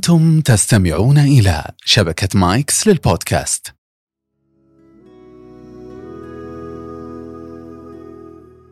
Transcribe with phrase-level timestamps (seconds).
[0.00, 3.74] أنتم تستمعون إلى شبكة مايكس للبودكاست.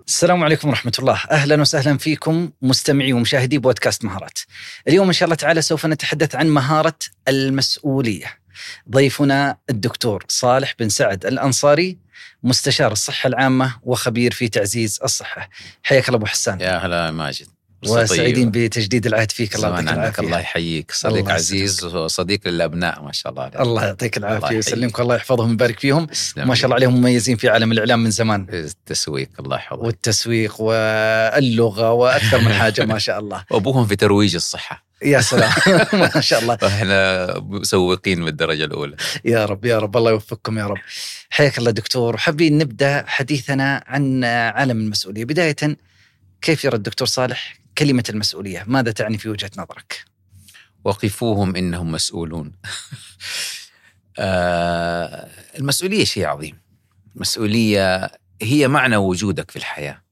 [0.06, 1.20] السلام عليكم ورحمة الله.
[1.30, 4.38] أهلا وسهلا فيكم مستمعي ومشاهدي بودكاست مهارات.
[4.88, 6.98] اليوم إن شاء الله تعالى سوف نتحدث عن مهارة
[7.28, 8.38] المسؤولية.
[8.90, 11.98] ضيفنا الدكتور صالح بن سعد الأنصاري
[12.42, 15.50] مستشار الصحة العامة وخبير في تعزيز الصحة.
[15.82, 16.60] حياك الله أبو حسان.
[16.60, 17.57] يا هلا ماجد.
[17.86, 19.56] وسعيدين بتجديد العهد فيك.
[19.56, 20.22] الله يعطيك عنك العافية.
[20.22, 20.92] الله يحييك.
[20.92, 23.60] صديق الله عزيز وصديق للأبناء ما شاء الله عليك.
[23.60, 24.42] الله يعطيك يحييك.
[24.50, 25.00] ويسلمك.
[25.00, 26.06] الله يحفظهم ويبارك فيهم.
[26.36, 28.46] ما شاء الله عليهم مميزين في عالم الإعلام من زمان.
[28.50, 33.44] التسويق الله يحفظك والتسويق واللغة وأكثر من حاجة ما شاء الله.
[33.50, 34.88] وأبوهم في ترويج الصحة.
[35.02, 35.52] يا سلام.
[36.14, 36.58] ما شاء الله.
[36.66, 38.96] إحنا مسوقين من الدرجة الأولى.
[39.24, 39.96] يا رب يا رب.
[39.96, 40.78] الله يوفقكم يا رب.
[41.30, 42.16] حياك الله دكتور.
[42.16, 45.24] حابين نبدأ حديثنا عن عالم المسؤولية.
[45.24, 45.56] بداية
[46.42, 50.04] كيف يرى الدكتور صالح؟ كلمة المسؤولية ماذا تعني في وجهة نظرك؟
[50.84, 52.52] وقفوهم إنهم مسؤولون.
[54.18, 56.60] آه المسؤولية شيء عظيم.
[57.16, 58.10] المسؤوليه
[58.42, 60.02] هي معنى وجودك في الحياة.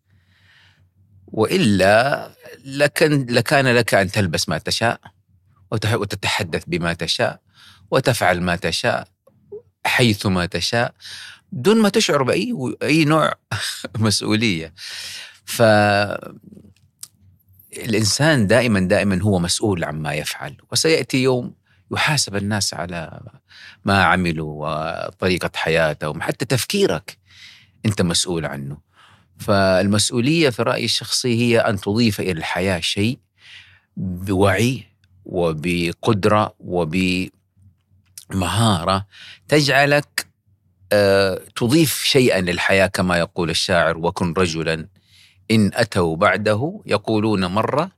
[1.26, 2.30] وإلا
[2.64, 5.00] لكن لكان لك أن تلبس ما تشاء
[5.72, 7.40] وتتحدث بما تشاء
[7.90, 9.08] وتفعل ما تشاء
[9.86, 10.94] حيث ما تشاء
[11.52, 13.32] دون ما تشعر باي أي نوع
[13.98, 14.74] مسؤولية.
[15.44, 15.62] ف
[17.78, 21.54] الإنسان دائما دائما هو مسؤول عما يفعل وسيأتي يوم
[21.90, 23.20] يحاسب الناس على
[23.84, 24.66] ما عملوا
[25.06, 27.18] وطريقة حياتهم حتى تفكيرك
[27.86, 28.86] أنت مسؤول عنه.
[29.38, 33.18] فالمسؤولية في رأيي الشخصي هي أن تضيف إلى الحياة شيء
[33.96, 34.84] بوعي
[35.24, 36.54] وبقدرة
[38.30, 39.06] وبمهارة
[39.48, 40.26] تجعلك
[40.92, 44.88] آه، تضيف شيئا للحياة كما يقول الشاعر وكن رجلا
[45.50, 47.90] إن أتوا بعده يقولون مرة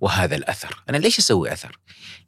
[0.00, 1.78] وهذا الأثر، أنا ليش أسوي أثر؟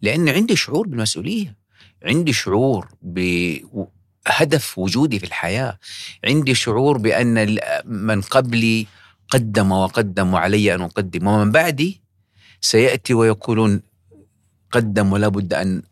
[0.02, 1.56] لأن عندي شعور بالمسؤولية،
[2.04, 5.78] عندي شعور بهدف وجودي في الحياة،
[6.24, 6.98] عندي شعور
[7.38, 8.86] ال- من قبلي
[9.28, 11.26] قدم وقدم وعلي أن أقدم.
[11.26, 12.00] ومن بعدي
[12.60, 13.82] سيأتي ويقولون
[14.72, 15.82] قدم ولا بد أن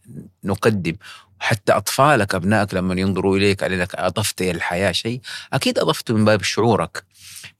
[0.44, 0.96] نقدم.
[1.38, 5.20] حتى أطفالك أبنائك لما ينظروا إليك على انك أضفت إلى الحياة شيء
[5.52, 7.04] أكيد أضفت من باب شعورك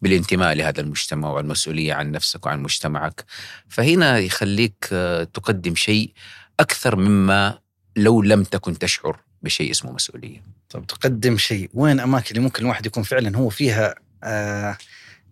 [0.03, 3.25] بالانتماء لهذا المجتمع والمسؤوليه عن نفسك وعن مجتمعك.
[3.69, 6.13] فهنا يخليك آه، تقدم شيء
[6.61, 7.59] أكثر مما
[7.97, 10.43] لو لم تكن تشعر بشيء اسمه مسؤولية.
[10.71, 14.77] طب تقدم شيء وين أماكن اللي ممكن الواحد يكون فعلا هو فيها آه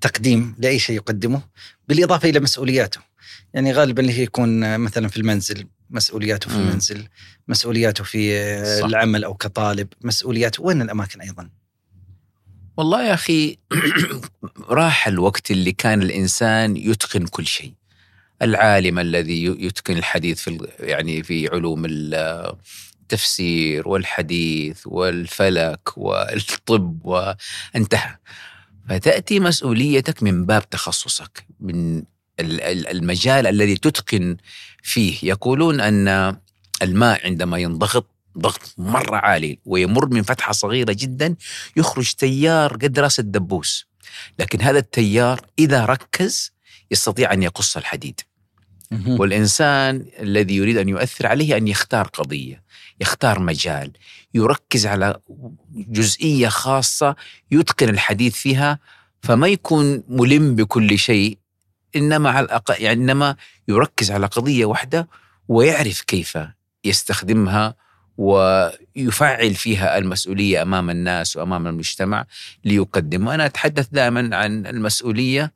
[0.00, 1.42] تقديم لأي شيء يقدمه؟
[1.88, 3.00] بالإضافة إلى مسؤولياته.
[3.54, 6.56] يعني غالبا اللي هي يكون آه، مثلا في المنزل مسؤولياته في.
[6.56, 7.08] المنزل
[7.48, 8.84] مسؤولياته في آه، صح.
[8.86, 11.50] العمل أو كطالب مسؤولياته وين الأماكن أيضا
[12.76, 13.58] والله يا أخي
[14.68, 17.72] راح الوقت اللي كان الإنسان يتقن كل شيء
[18.42, 22.54] العالم الذي يتقن الحديث في يعني في علوم ال-
[23.12, 28.16] التفسير والحديث والفلك والطب وانتهى
[28.88, 32.02] فتأتي مسؤوليتك من باب تخصصك من
[32.40, 34.36] المجال الذي تتقن
[34.82, 35.18] فيه.
[35.22, 36.36] يقولون أن
[36.82, 38.06] الماء عندما ينضغط
[38.38, 41.36] ضغط مرة عالي ويمر من فتحة صغيرة جدا
[41.76, 43.86] يخرج تيار قد راس الدبوس.
[44.38, 46.52] لكن هذا التيار إذا ركز
[46.90, 48.20] يستطيع أن يقص الحديد.
[49.06, 52.62] والإنسان الذي يريد أن يؤثر عليه أن يختار قضية
[53.00, 53.92] يختار مجال
[54.34, 55.20] يركز على
[55.74, 57.16] جزئية خاصة
[57.50, 58.78] يتقن الحديث فيها
[59.22, 61.38] فما يكون ملم بكل شيء
[61.96, 63.36] إنما على الأقل يعني إنما
[63.68, 65.08] يركز على قضية واحدة
[65.48, 66.38] ويعرف كيف
[66.84, 67.74] يستخدمها
[68.18, 72.24] ويفعل فيها المسؤولية أمام الناس وأمام المجتمع
[72.64, 75.52] ليقدم وأنا أتحدث دائما عن المسؤولية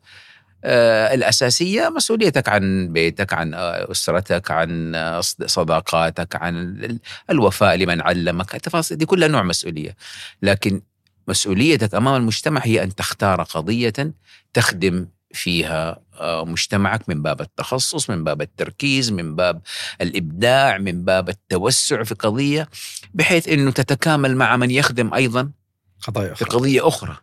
[0.65, 1.89] آه، الأساسية.
[1.89, 6.99] مسؤوليتك عن بيتك عن أسرتك عن صد- صداقاتك عن ال-
[7.31, 8.55] الوفاء لمن علمك.
[8.55, 9.97] التفاصيل دي كلها نوع مسؤولية.
[10.43, 10.81] لكن
[11.29, 13.93] مسؤوليتك أمام المجتمع هي أن تختار قضية
[14.55, 19.63] تخدم فيها آه، مجتمعك من باب التخصص من باب التركيز من باب
[20.01, 22.69] الإبداع من باب التوسع في قضية
[23.15, 25.50] بحيث أنه تتكامل مع من يخدم أيضا
[26.03, 27.17] قضايا في أخرى قضية أخرى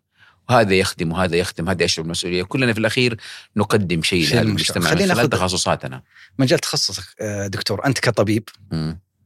[0.50, 3.18] وهذا يخدم وهذا يخدم هذا يشعر بالمسؤولية كلنا في الأخير
[3.56, 4.76] نقدم شيء لهذا للمجتمع.
[4.76, 6.02] المجتمع خلينا من خلال تخصصاتنا
[6.40, 8.50] مجال تخصصك آه، دكتور أنت كطبيب.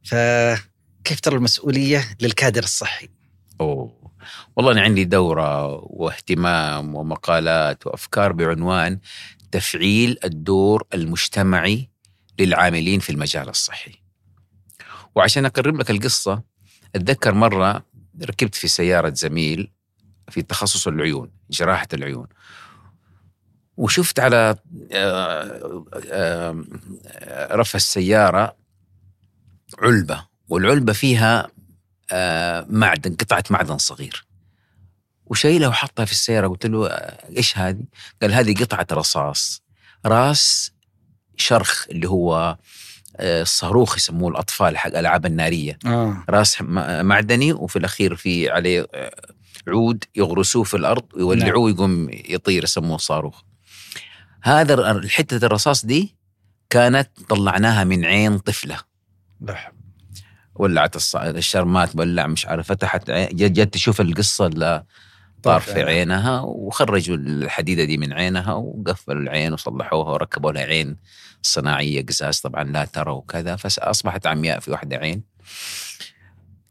[0.04, 3.08] فكيف ترى المسؤولية للكادر الصحي؟
[3.60, 4.12] أوه.
[4.56, 8.98] والله أنا عندي دورة واهتمام ومقالات وأفكار بعنوان
[9.52, 11.90] تفعيل الدور المجتمعي
[12.38, 14.02] للعاملين في المجال الصحي
[15.14, 16.42] وعشان أقرب لك القصة
[16.94, 17.84] أتذكر مرة
[18.22, 19.70] ركبت في سيارة زميل
[20.30, 22.26] في تخصص العيون جراحة العيون
[23.76, 24.56] وشفت على
[24.92, 26.64] آه، آه،
[27.50, 28.56] رف السيارة
[29.78, 31.50] علبة والعلبة فيها آه،
[32.68, 34.26] معدن قطعة معدن صغير.
[35.26, 37.84] وشايلها وحطها في السيارة قلت له آه، إيش هذه؟
[38.22, 39.62] قال هذه قطعة رصاص.
[40.06, 40.72] راس
[41.36, 42.58] شرخ اللي هو
[43.16, 45.78] آه، الصاروخ يسموه الأطفال حق الالعاب النارية.
[45.86, 46.24] آه.
[46.30, 49.32] راس معدني وفي الأخير في عليه آه،
[49.68, 53.42] عود يغرسوه في الأرض ويولعوه يقوم يطير يسموه صاروخ.
[54.42, 56.16] هذا حتة الرصاص دي
[56.70, 58.78] كانت طلعناها من عين طفلة.
[59.48, 59.77] حول.
[60.58, 64.84] ولعت الشرمات ولع مش عارف فتحت جت تشوف القصة اللي
[65.42, 66.40] طار في عينها.
[66.40, 70.96] وخرجوا الحديدة دي من عينها وقفلوا العين وصلحوها وركبوا لها عين
[71.42, 75.22] صناعية قزاز طبعا لا ترى وكذا فاصبحت عمياء في واحدة عين.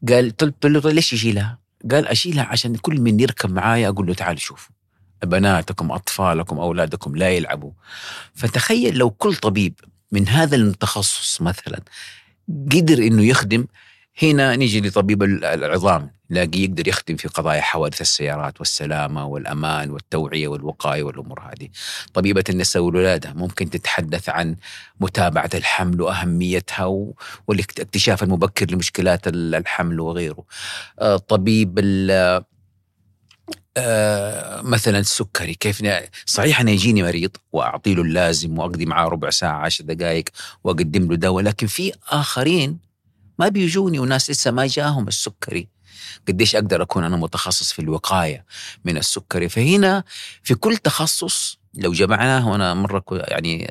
[0.08, 1.58] قال قلت له ليش يشيلها؟
[1.90, 4.74] قال أشيلها عشان كل من يركب معايا أقول له تعال شوفوا.
[5.24, 7.72] بناتكم أطفالكم أولادكم لا يلعبوا.
[8.34, 9.80] فتخيل لو كل طبيب
[10.12, 11.80] من هذا التخصص مثلا
[12.72, 13.66] قدر إنه يخدم.
[14.22, 20.48] هنا نيجي لطبيب ال- العظام نلاقيه يقدر يخدم في قضايا حوادث السيارات والسلامة والأمان والتوعية
[20.48, 21.68] والوقاية والأمور هذه.
[22.14, 24.56] طبيبة النساء والولادة ممكن تتحدث عن
[25.00, 27.04] متابعة الحمل وأهميتها
[27.48, 30.44] والاكتشاف المبكر لمشكلات ال- الحمل وغيره.
[31.00, 31.78] آه، طبيب
[34.62, 35.82] مثلا السكري كيف
[36.26, 40.24] صحيح أنا يجيني مريض وأعطي له اللازم وأقضي معاه ربع ساعة عشر دقائق
[40.64, 42.78] وأقدم له دواء لكن في آخرين
[43.38, 45.68] ما بيجوني وناس لسه ما جاهم السكري.
[46.28, 48.44] قديش أقدر أكون أنا متخصص في الوقاية
[48.84, 50.04] من السكري؟ فهنا
[50.42, 53.70] في كل تخصص لو جمعناه وأنا مرة يعني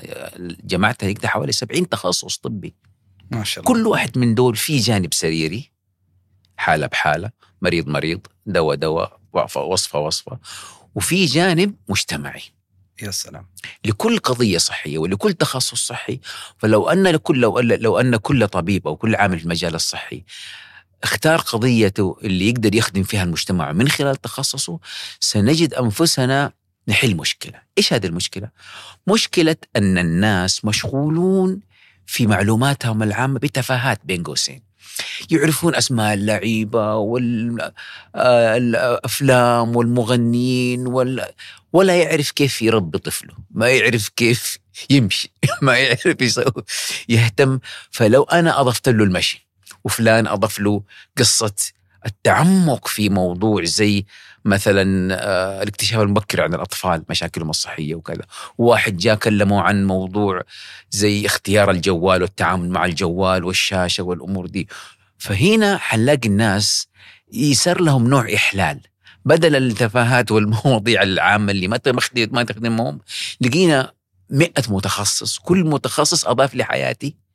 [0.64, 2.76] جمعت هيك حوالي 70 تخصص طبي.
[3.32, 3.74] ما شاء الله.
[3.74, 5.72] كل واحد من دول في جانب سريري
[6.58, 7.32] حالة بحالة
[7.62, 9.20] مريض مريض دواء دواء.
[9.44, 10.40] وصفة وصفة.
[10.96, 12.44] وفي جانب مجتمعي.
[13.02, 13.48] يا سلام.
[13.86, 16.20] لكل قضية صحية ولكل تخصص صحي.
[16.58, 20.24] فلو أن لكل لو, لو أن كل طبيب أو كل عامل في المجال الصحي
[21.04, 24.80] اختار قضيته اللي يقدر يخدم فيها المجتمع من خلال تخصصه
[25.20, 26.52] سنجد أنفسنا
[26.88, 27.62] نحل مشكلة.
[27.78, 28.50] إيش هذه المشكلة؟
[29.08, 31.60] مشكلة أن الناس مشغولون
[32.06, 34.67] في معلوماتهم العامة بتفاهات بين قوسين.
[35.32, 36.96] يعرفون أسماء اللعيبة
[38.16, 41.26] والأفلام والمغنيين وال...
[41.74, 44.58] ولا يعرف كيف يربي طفله ما يعرف كيف
[44.90, 45.32] يمشي
[45.62, 46.64] ما يعرف يسوي
[47.10, 47.60] يهتم.
[47.92, 49.48] فلو أنا أضفت له المشي
[49.84, 50.84] وفلان أضف له
[51.18, 51.56] قصة
[52.06, 54.06] التعمق في موضوع زي
[54.46, 58.22] مثلا آه، الاكتشاف المبكر عن الأطفال مشاكلهم الصحية وكذا.
[58.58, 60.42] واحد جاء كلمه عن موضوع
[60.90, 64.68] زي اختيار الجوال والتعامل مع الجوال والشاشة والأمور دي.
[65.18, 66.88] فهنا حنلاقي الناس
[67.34, 68.82] يصير لهم نوع إحلال.
[69.26, 71.80] بدل التفاهات والمواضيع العامة اللي ما
[72.32, 73.00] ما تخدمهم
[73.42, 73.92] لقينا
[74.30, 75.38] مئة متخصص.
[75.38, 77.27] كل متخصص أضاف لحياتي.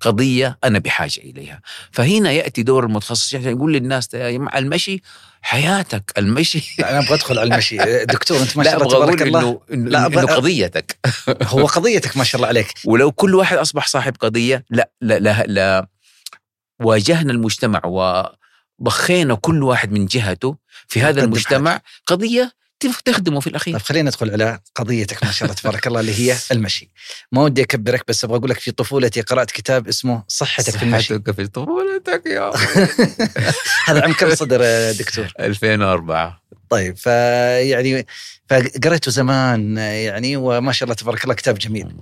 [0.00, 1.60] قضية أنا بحاجة إليها.
[1.92, 5.02] فهنا يأتي دور المتخصص عشان يقول للناس جماعة المشي
[5.42, 6.76] حياتك المشي.
[6.78, 7.76] أنا أبغى أدخل على المشي.
[8.04, 9.40] دكتور أنت ما شاء الله تبارك الله.
[9.40, 10.98] إنه, إنه, لا، إنه قضيتك.
[11.42, 12.66] هو قضيتك ما شاء الله عليك.
[12.84, 15.86] ولو كل واحد أصبح صاحب قضية لا لا لا, لا.
[16.80, 17.82] واجهنا المجتمع
[18.80, 20.56] وضخينا كل واحد من جهته
[20.88, 22.52] في هذا المجتمع قضية
[22.88, 26.14] تف- تخدمه في الأخير؟ طيب خلينا ندخل على قضيتك ما شاء الله تبارك الله اللي
[26.32, 26.90] هي المشي.
[27.32, 31.14] ما ودي أكبرك بس أبغى أقول لك في طفولتي قرأت كتاب اسمه صحتك في المشي.
[31.14, 32.50] صحتك في طفولتك يا
[33.86, 38.06] هذا عام كم صدر يا دكتور؟ 2004 طيب فيعني
[38.50, 41.96] فقريته زمان يعني وما شاء الله تبارك الله كتاب جميل.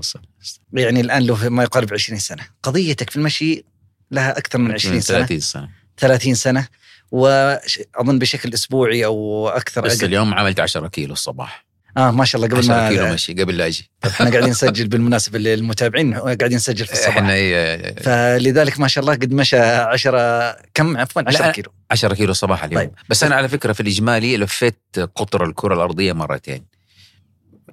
[0.73, 2.43] يعني الآن له ما يقارب 20 سنة.
[2.62, 3.64] قضيتك في المشي
[4.11, 5.19] لها أكثر من 20 سنة.
[5.19, 5.69] 30 سنة.
[5.99, 6.67] 30 سنة.
[7.14, 10.04] واظن بشكل أسبوعي أو أكثر بس أقل.
[10.04, 11.64] اليوم عملت 10 كيلو الصباح.
[11.97, 13.90] آه ما شاء الله قبل 10 كيلو ما مشي قبل لا أجي.
[14.06, 17.16] إحنا قاعدين نسجل بالمناسبة للمتابعين قاعدين نسجل في الصباح.
[17.16, 21.73] إحنا إيه، فلذلك ما شاء الله قد مشى 10 كم؟ عفوا 10 لا، كيلو.
[21.90, 22.83] 10 كيلو صباح اليوم.
[22.83, 22.90] طيب.
[23.09, 24.80] بس أنا على فكرة في الإجمالي لفيت
[25.14, 26.74] قطر الكرة الأرضية مرتين.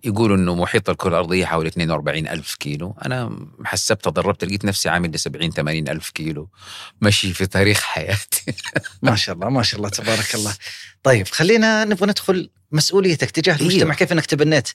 [0.03, 2.96] يقولوا إنه محيط الكرة الأرضية حوالي 42 ألف كيلو.
[3.05, 6.50] أنا حسبت ضربت لقيت نفسي عامل ل 70 80 ألف كيلو.
[7.01, 8.53] مشي في تاريخ حياتي.
[9.01, 10.53] ما شاء الله ما شاء الله تبارك الله.
[11.03, 13.84] طيب خلينا نبغى ندخل مسؤوليتك تجاه المجتمع.
[13.84, 13.93] أيوه.
[13.93, 14.70] كيف إنك تبنيت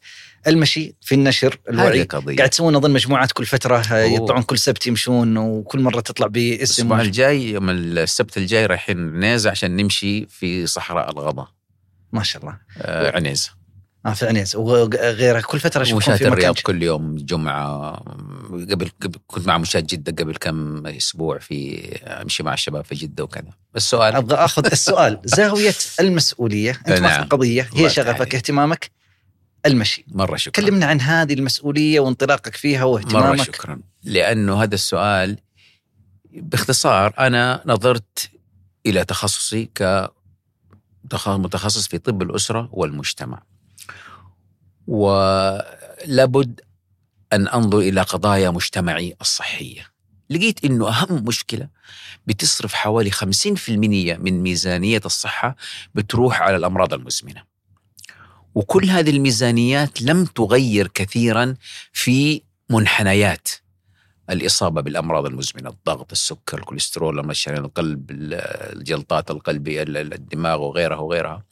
[0.46, 2.36] المشي في النشر الوعي؟ قضية.
[2.36, 3.98] قاعد تسوون أظن مجموعات كل فترة أوه.
[3.98, 6.54] يطلعون كل سبت يمشون وكل مرة تطلع باسم.
[6.56, 11.48] الأسبوع الجاي يوم السبت الجاي رايحين عنيزه عشان نمشي في صحراء الغضا
[12.12, 12.58] ما شاء الله.
[12.78, 13.55] آه عنيزة.
[14.06, 17.92] آه في عنيز وغيرها كل فترة مشاة في مكان الرياض كل يوم جمعة
[18.50, 23.24] قبل, قبل كنت مع مشاة جدة قبل كم أسبوع في أمشي مع الشباب في جدة
[23.24, 23.50] وكذا.
[23.76, 25.20] السؤال أبغى آخذ السؤال.
[25.36, 26.80] زاوية المسؤولية.
[26.88, 27.24] أنت نعم.
[27.24, 27.68] قضية.
[27.74, 28.34] هي شغفك.
[28.34, 28.90] اهتمامك.
[29.66, 30.04] المشي.
[30.08, 30.64] مرة شكرا.
[30.64, 33.42] كلمنا عن هذه المسؤولية وانطلاقك فيها واهتمامك.
[33.42, 33.80] شكرا.
[34.04, 35.38] لأنه هذا السؤال
[36.32, 38.30] باختصار أنا نظرت
[38.86, 39.70] إلى تخصصي
[41.04, 43.42] كمتخصص في طب الأسرة والمجتمع.
[44.86, 46.60] ولابد
[47.32, 49.86] أن أنظر إلى قضايا مجتمعي الصحية.
[50.30, 51.68] لقيت إنه أهم مشكلة
[52.26, 53.18] بتصرف حوالي 50%
[54.18, 55.56] من ميزانية الصحة
[55.94, 57.42] بتروح على الأمراض المزمنة.
[58.54, 61.54] وكل هذه الميزانيات لم تغير كثيرا
[61.92, 63.48] في منحنيات
[64.30, 71.42] الإصابة بالأمراض المزمنة الضغط السكر الكوليسترول القلب الجلطات القلبية الدماغ وغيرها وغيرها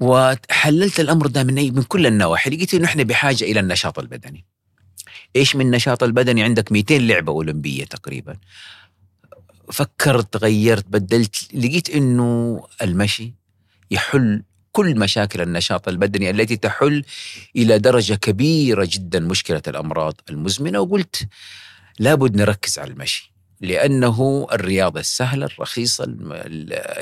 [0.00, 2.50] وحللت الأمر ده من, من كل النواحي.
[2.50, 4.44] لقيت أنه إحنا بحاجة إلى النشاط البدني.
[5.36, 8.36] إيش من النشاط البدني؟ عندك 200 لعبة أولمبية تقريبا.
[9.72, 13.34] فكرت غيرت بدلت لقيت أنه المشي
[13.90, 17.04] يحل كل مشاكل النشاط البدني التي تحل
[17.56, 20.80] إلى درجة كبيرة جدا مشكلة الأمراض المزمنة.
[20.80, 21.28] وقلت
[21.98, 23.32] لابد نركز على المشي.
[23.60, 26.04] لأنه الرياضة السهلة الرخيصة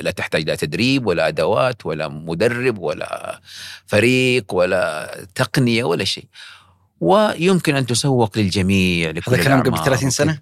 [0.00, 3.40] لا تحتاج لا تدريب ولا أدوات ولا مدرب ولا
[3.86, 6.24] فريق ولا تقنية ولا شيء.
[7.00, 10.38] ويمكن أن تسوق للجميع لكل هذا كلام قبل 30 سنة؟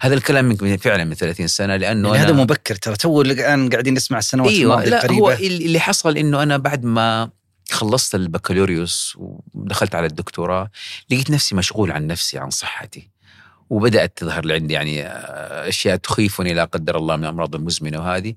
[0.00, 2.96] هذا الكلام من فعلا من 30 سنة لأنه يعني هذا مبكر ترى.
[2.96, 5.22] تو الآن قاعدين نسمع السنوات أيوة لا القريبة.
[5.22, 7.30] هو اللي حصل إنه أنا بعد ما
[7.70, 9.18] خلصت البكالوريوس
[9.54, 10.70] ودخلت على الدكتوراه
[11.10, 13.13] لقيت نفسي مشغول عن نفسي عن صحتي.
[13.70, 15.06] وبدأت تظهر عندي يعني
[15.68, 18.34] أشياء تخيفني لا قدر الله من الأمراض المزمنة وهذه.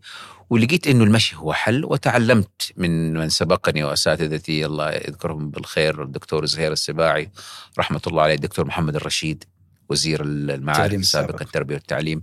[0.50, 6.72] ولقيت إنه المشي هو حل وتعلمت من من سبقني وأساتذتي الله يذكرهم بالخير الدكتور زهير
[6.72, 7.31] السباعي
[7.79, 9.43] رحمة الله عليه الدكتور محمد الرشيد
[9.89, 12.22] وزير المعارف سابقا التربية والتعليم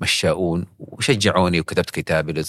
[0.00, 2.44] مشاؤون وشجعوني وكتبت كتابي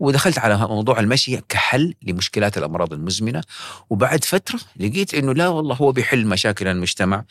[0.00, 3.42] ودخلت على موضوع المشي كحل لمشكلات الأمراض المزمنة.
[3.90, 7.24] وبعد فترة لقيت إنه لا والله هو بيحل مشاكل المجتمع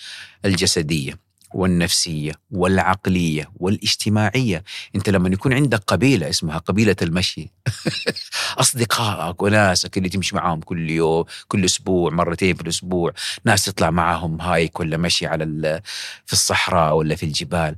[0.45, 1.28] الجسدية.
[1.53, 4.63] والنفسية والعقلية والاجتماعية.
[4.95, 7.51] أنت لما يكون عندك قبيلة اسمها قبيلة المشي
[8.57, 13.13] أصدقائك وناسك اللي تمشي معاهم كل يوم كل أسبوع مرتين في الأسبوع
[13.45, 15.81] ناس تطلع معاهم هايك ولا مشي على
[16.25, 17.75] في الصحراء ولا في الجبال.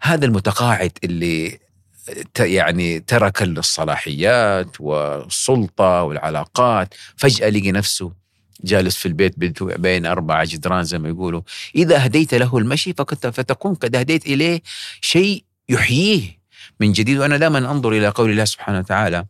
[0.00, 1.58] هذا المتقاعد اللي
[2.40, 8.12] يعني ترك الصلاحيات والسلطة والعلاقات فجأة لقي نفسه
[8.64, 11.42] جالس في البيت بين أربعة جدران زي ما يقولوا.
[11.74, 14.62] إذا هديت له المشي فكنت فتكون قد هديت إليه
[15.00, 16.38] شيء يحييه
[16.80, 17.18] من جديد.
[17.18, 19.24] وأنا دائما أنظر إلى قول الله سبحانه وتعالى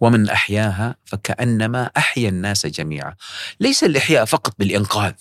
[0.00, 3.14] ومن أحياها فكأنما أحيا الناس جميعا.
[3.60, 5.12] ليس الإحياء فقط بالإنقاذ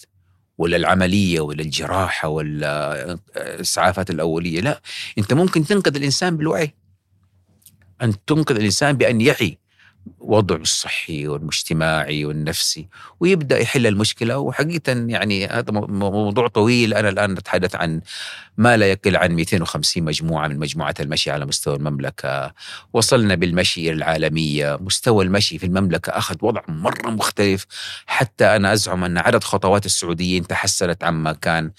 [0.58, 4.82] ولا العملية ولا الجراحة ولا الإسعافات الأولية لا.
[5.18, 6.76] أنت ممكن تنقذ الإنسان بالوعي.
[8.02, 9.58] أن تنقذ الإنسان بأن يعي
[10.20, 12.88] وضعه الصحي والمجتمعي والنفسي
[13.20, 14.38] ويبدأ يحل المشكلة.
[14.38, 16.94] وحقيقة يعني هذا موضوع طويل.
[16.94, 18.02] أنا الآن نتحدث عن
[18.58, 22.54] ما لا يقل عن 250 مجموعة من مجموعات المشي على مستوى المملكة.
[22.94, 24.78] وصلنا بالمشي العالمية.
[24.82, 27.66] مستوى المشي في المملكة أخذ وضع مرة مختلف.
[28.06, 31.72] حتى أنا أزعم أن عدد خطوات السعوديين تحسنت عما كان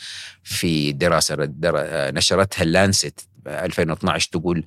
[0.42, 1.37] في دراسة
[2.11, 4.64] نشرتها اللانست 2012 تقول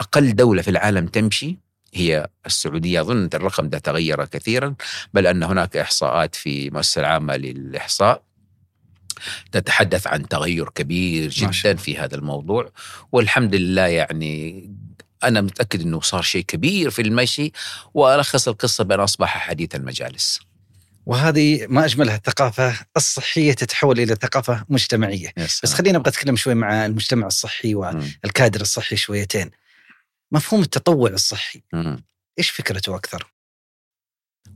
[0.00, 1.65] أقل دولة في العالم تمشي
[1.96, 4.74] هي السعودية أظن الرقم ده تغير كثيرا
[5.14, 8.22] بل أن هناك إحصاءات في المؤسسة العامة للإحصاء
[9.52, 12.70] تتحدث عن تغير كبير جدا في هذا الموضوع.
[13.12, 14.70] والحمد لله يعني
[15.24, 17.52] أنا متأكد أنه صار شيء كبير في المشي
[17.94, 20.40] وألخص القصة بأن أصبح حديث المجالس.
[21.06, 25.32] وهذه ما أجملها الثقافة الصحية تتحول إلى ثقافة مجتمعية.
[25.36, 29.50] بس خلينا أبغى أتكلم شوي مع المجتمع الصحي والكادر الصحي شويتين.
[30.32, 31.62] مفهوم التطوع الصحي.
[32.38, 33.32] إيش فكرته أكثر؟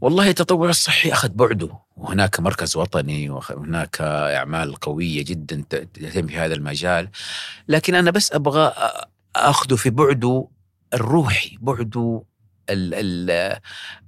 [0.00, 1.78] والله التطوع الصحي أخذ بعده.
[1.96, 7.10] وهناك مركز وطني وهناك أعمال قوية جدا تتم في هذا المجال.
[7.68, 8.72] لكن أنا بس أبغى
[9.36, 10.48] أخذه في بعده
[10.94, 12.24] الروحي بعده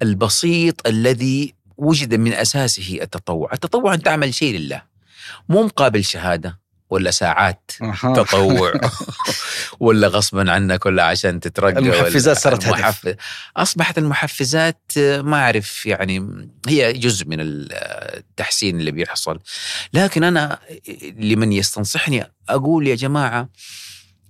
[0.03, 4.83] البسيط الذي وجد من أساسه التطوع، التطوع أن تعمل شيء لله.
[5.49, 6.62] مو مقابل شهادة.
[6.93, 8.13] ولا ساعات أه.
[8.15, 8.73] تطوع
[9.81, 13.17] ولا غصبا عنك ولا عشان تترقى المحفزات صارت هدف
[13.57, 19.39] أصبحت المحفزات ما أعرف يعني هي جزء من التحسين اللي بيحصل
[19.93, 20.59] لكن أنا
[21.17, 23.49] لمن يستنصحني أقول يا جماعة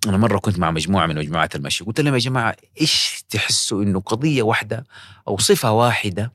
[0.07, 4.00] أنا مرة كنت مع مجموعة من مجموعات المشي قلت لهم يا جماعة إيش تحسوا إنه
[4.00, 4.87] قضية واحدة
[5.28, 6.33] أو صفة واحدة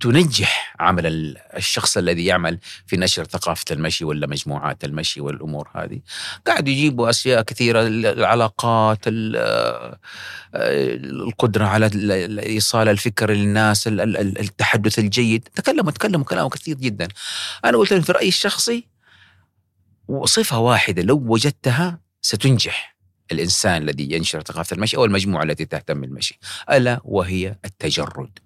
[0.00, 6.00] تنجح عمل الشخص الذي يعمل في نشر ثقافة المشي ولا مجموعات المشي والأمور هذه.
[6.46, 8.98] قاعد يجيبوا أشياء كثيرة العلاقات
[10.54, 11.90] القدرة على
[12.42, 15.48] إيصال الفكر للناس التحدث الجيد.
[15.54, 17.08] تكلموا تكلموا كلام كثير جدا.
[17.64, 18.86] أنا قلت لهم في رأيي الشخصي
[20.08, 22.96] وصفة واحدة لو وجدتها ستنجح
[23.32, 26.38] الإنسان الذي ينشر ثقافة المشي أو المجموعة التي تهتم بالمشي.
[26.70, 28.38] ألا وهي التجرد.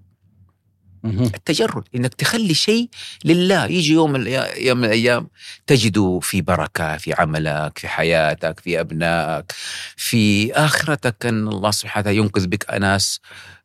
[1.05, 2.89] التجرد إنك تخلي شيء
[3.25, 3.65] لله.
[3.67, 4.17] يجي يوم
[4.57, 5.29] يوم من الأيام
[5.67, 9.53] تجد في بركة في عملك في حياتك في أبنائك
[9.97, 11.27] في آخرتك.
[11.27, 12.71] أن الله سبحانه وتعالى ينقذ بك.
[12.71, 13.21] أناس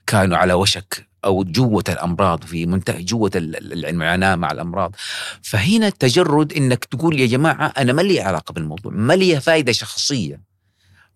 [0.08, 4.96] كانوا على وشك أو جوة الأمراض في منتهى جوة ال- ال- المعاناه مع الأمراض.
[5.41, 8.91] فهنا التجرد إنك تقول يا جماعة أنا ما لي علاقة بالموضوع.
[8.96, 10.41] ما لي فائده شخصية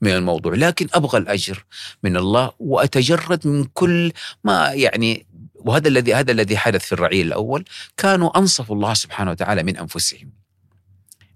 [0.01, 0.53] من الموضوع.
[0.55, 1.65] لكن أبغى الأجر
[2.03, 4.11] من الله وأتجرد من كل
[4.43, 5.25] ما يعني
[5.63, 7.65] وهذا الذي هذا الذي حدث في الرعيل الأول
[7.97, 10.31] كانوا أنصفوا الله سبحانه وتعالى من أنفسهم.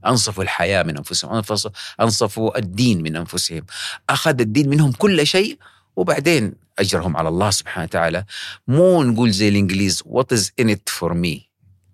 [0.06, 1.44] أنصفوا الحياة من أنفسهم
[2.02, 3.66] أنصفوا الدين من أنفسهم.
[4.10, 5.58] أخذ الدين منهم كل شيء
[5.96, 8.26] وبعدين أجرهم على الله سبحانه وتعالى.
[8.68, 11.48] مو نقول زي الإنجليز what is in it for me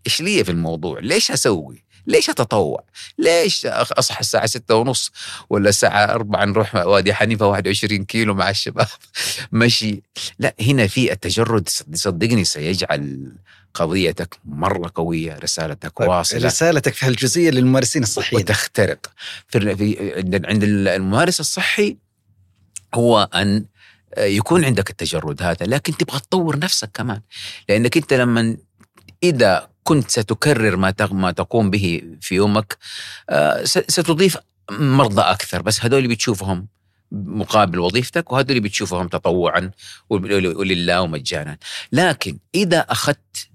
[0.07, 2.83] إيش لي في الموضوع؟ ليش أسوي؟ ليش أتطوع؟
[3.17, 5.11] ليش أصحى الساعة ستة ونص
[5.49, 8.87] ولا الساعة أربعة نروح وادي حنيفة 21 كيلو مع الشباب؟
[9.51, 10.01] مشي.
[10.39, 13.31] لا هنا في التجرد صد- صدقني سيجعل
[13.73, 16.45] قضيتك مرة قوية رسالتك طيب واصلة.
[16.45, 19.11] رسالتك في هالجزئية للممارسين الصحيين وتخترق.
[19.47, 21.97] في عند عند الممارس الصحي
[22.95, 23.65] هو أن
[24.17, 27.21] يكون عندك التجرد هذا لكن تبغى تطور نفسك كمان.
[27.69, 28.57] لأنك أنت لما
[29.23, 32.77] إذا كنت ستكرر ما ما تقوم به في يومك
[33.29, 34.37] آه، ستضيف
[34.71, 36.67] مرضى أكثر بس هذول بتشوفهم
[37.11, 39.71] مقابل وظيفتك وهذول بتشوفهم تطوعا
[40.09, 41.57] ول- ولله ومجانا
[41.91, 43.47] لكن إذا أخذت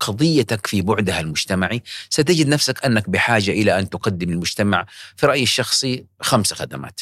[0.00, 6.06] قضيتك في بعدها المجتمعي ستجد نفسك أنك بحاجة إلى أن تقدم للمجتمع في رأيي الشخصي
[6.20, 7.00] خمس خدمات.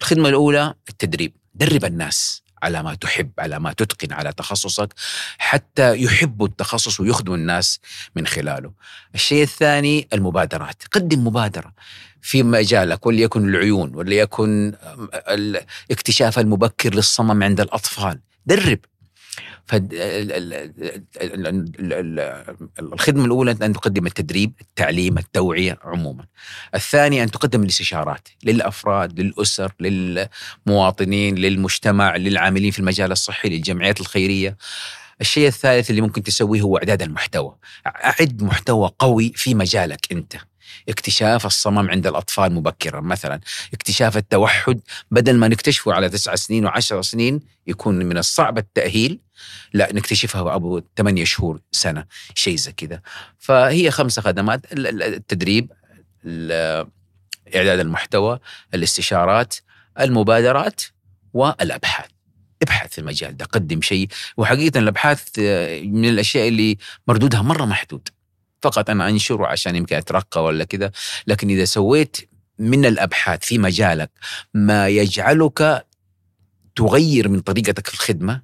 [0.00, 4.94] الخدمة الأولى التدريب، درب الناس على ما تحب، على ما تتقن، على تخصصك
[5.38, 7.80] حتى يحبوا التخصص ويخدموا الناس
[8.16, 8.72] من خلاله.
[9.14, 11.72] الشيء الثاني المبادرات، قدم مبادرة
[12.22, 14.74] في مجالك وليكن العيون وليكن
[15.28, 18.78] الاكتشاف المبكر للصمم عند الأطفال، درب.
[19.68, 21.64] فالخدمة
[23.24, 26.24] الأولى أن تقدم التدريب التعليم التوعية عموما.
[26.74, 34.56] الثاني أن تقدم الاستشارات للأفراد للأسر للمواطنين للمجتمع للعاملين في المجال الصحي للجمعيات الخيرية.
[35.20, 37.56] الشيء الثالث اللي ممكن تسويه هو إعداد المحتوى.
[37.86, 40.36] أعد محتوى قوي في مجالك أنت.
[40.88, 43.00] اكتشاف الصمم عند الأطفال مبكرا.
[43.00, 43.40] مثلا
[43.74, 49.20] اكتشاف التوحد بدل ما نكتشفه على تسعة سنين وعشر سنين يكون من الصعب التأهيل
[49.72, 53.00] لا نكتشفها أبو ثمانية شهور سنة شيء زي كذا.
[53.38, 55.72] فهي خمسة خدمات التدريب
[57.56, 58.38] إعداد المحتوى
[58.74, 59.54] الاستشارات
[60.00, 60.82] المبادرات
[61.32, 62.10] والأبحاث.
[62.62, 64.08] ابحث في المجال ده قدم شيء.
[64.36, 65.38] وحقيقة الأبحاث
[65.82, 68.08] من الأشياء اللي مردودها مرة محدود.
[68.62, 70.90] فقط أنا أنشره عشان يمكن أترقى ولا كذا.
[71.26, 72.16] لكن إذا سويت
[72.58, 74.10] من الأبحاث في مجالك
[74.54, 75.86] ما يجعلك
[76.76, 78.42] تغير من طريقتك في الخدمة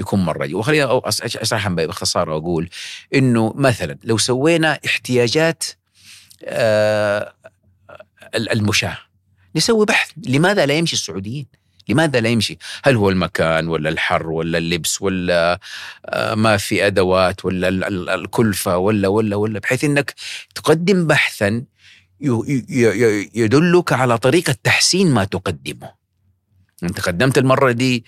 [0.00, 2.68] يكون مرة وخليني أشرحها باختصار وأقول
[3.14, 5.64] إنه مثلا لو سوينا احتياجات
[6.44, 7.34] آه
[8.34, 8.98] المشاة
[9.56, 11.46] نسوي بحث لماذا لا يمشي السعوديين؟
[11.88, 15.60] لماذا لا يمشي؟ هل هو المكان ولا الحر ولا اللبس ولا
[16.06, 17.68] آه ما في أدوات ولا
[18.14, 20.14] الكلفة ولا ولا ولا بحيث أنك
[20.54, 21.64] تقدم بحثا
[23.34, 26.03] يدلك على طريقة تحسين ما تقدمه.
[26.82, 28.04] أنت قدمت المرة دي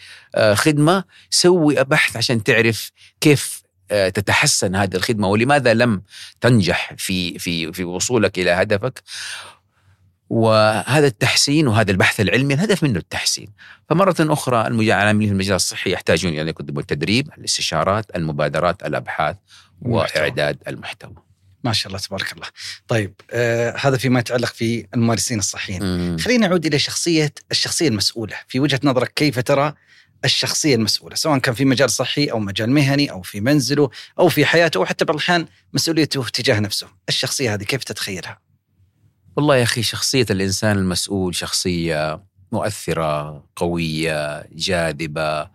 [0.54, 6.02] خدمة سوي بحث عشان تعرف كيف تتحسن هذه الخدمة ولماذا لم
[6.40, 9.02] تنجح في في في وصولك إلى هدفك.
[10.30, 13.48] وهذا التحسين وهذا البحث العلمي الهدف منه التحسين.
[13.88, 19.36] فمرة أخرى العاملين في المجال الصحي يحتاجون أن يقدموا التدريب الاستشارات المبادرات الأبحاث
[19.82, 21.25] وإعداد المحتوى.
[21.66, 22.46] ما شاء الله تبارك الله.
[22.88, 25.82] طيب آه هذا فيما يتعلق في الممارسين الصحيين.
[25.82, 26.18] مم.
[26.18, 28.36] خلينا نعود إلى شخصية الشخصية المسؤولة.
[28.48, 29.74] في وجهة نظرك كيف ترى
[30.24, 34.46] الشخصية المسؤولة؟ سواء كان في مجال صحي أو مجال مهني أو في منزله أو في
[34.46, 36.86] حياته أو حتى بعض الأحيان مسؤوليته تجاه نفسه.
[37.08, 38.38] الشخصية هذه كيف تتخيلها؟
[39.36, 45.50] والله يا أخي شخصية الإنسان المسؤول شخصية مؤثرة قوية جاذبة آه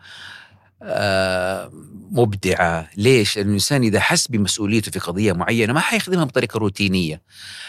[2.11, 2.89] مبدعة.
[2.97, 7.21] ليش؟ لأن الإنسان إذا حس بمسؤوليته في قضية معينة ما حيخدمها بطريقة روتينية.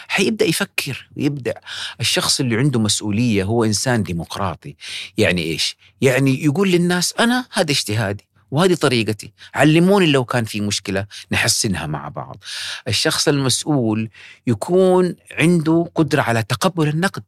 [0.07, 1.53] حيبدأ يفكر ويبدع
[1.99, 4.75] الشخص اللي عنده مسؤولية هو إنسان ديمقراطي.
[5.17, 9.33] يعني إيش؟ يعني يقول للناس أنا هذا اجتهادي وهذه طريقتي.
[9.55, 12.43] علموني لو كان في مشكلة نحسنها مع بعض.
[12.87, 14.09] الشخص المسؤول
[14.47, 17.23] يكون عنده قدرة على تقبل النقد.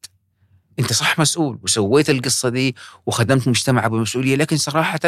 [0.80, 5.00] أنت صح مسؤول وسويت القصة دي وخدمت مجتمعك بمسؤوليه لكن صراحة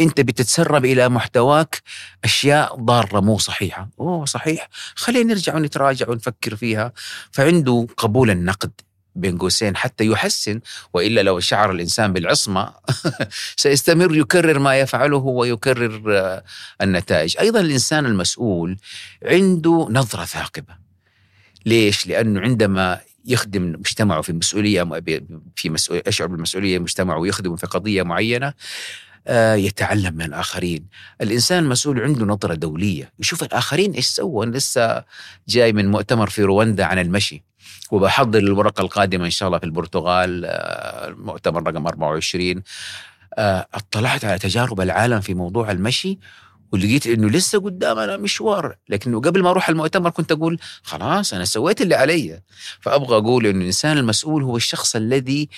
[0.00, 1.82] أنت بتتسرب إلى محتواك
[2.24, 6.92] أشياء ضارة مو صحيحة أوه صحيح خلينا نرجع ونتراجع ونفكر فيها
[7.32, 8.70] فعنده قبول النقد
[9.14, 10.60] بين قوسين حتى يحسن
[10.94, 12.72] وإلا لو شعر الإنسان بالعصمة
[13.56, 16.44] سيستمر يكرر ما يفعله ويكرر آه،
[16.82, 18.76] النتائج، أيضا الإنسان المسؤول
[19.24, 20.80] عنده نظرة ثاقبة.
[21.66, 25.00] ليش؟ لأنه عندما يخدم مجتمعه في مسؤولية
[25.56, 28.54] في مسؤوليه يشعر بالمسؤولية مجتمعه ويخدم في قضية معينة
[29.26, 30.86] آه، يتعلم من الآخرين.
[31.20, 33.12] الإنسان المسؤول عنده نظرة دولية.
[33.18, 34.44] يشوف الآخرين إيش سووا.
[34.44, 35.04] لسه
[35.48, 37.42] جاي من مؤتمر في رواندا عن المشي.
[37.90, 42.62] وبحضر الورقة القادمة إن شاء الله في البرتغال آه، المؤتمر رقم 24
[43.38, 46.18] آه، اطلعت على تجارب العالم في موضوع المشي
[46.72, 48.76] ولقيت إنه لسه قدامنا مشوار.
[48.88, 52.42] لكنه قبل ما أروح المؤتمر كنت أقول خلاص أنا سويت اللي علي.
[52.80, 55.48] فأبغى أقول إنه الإنسان المسؤول هو الشخص الذي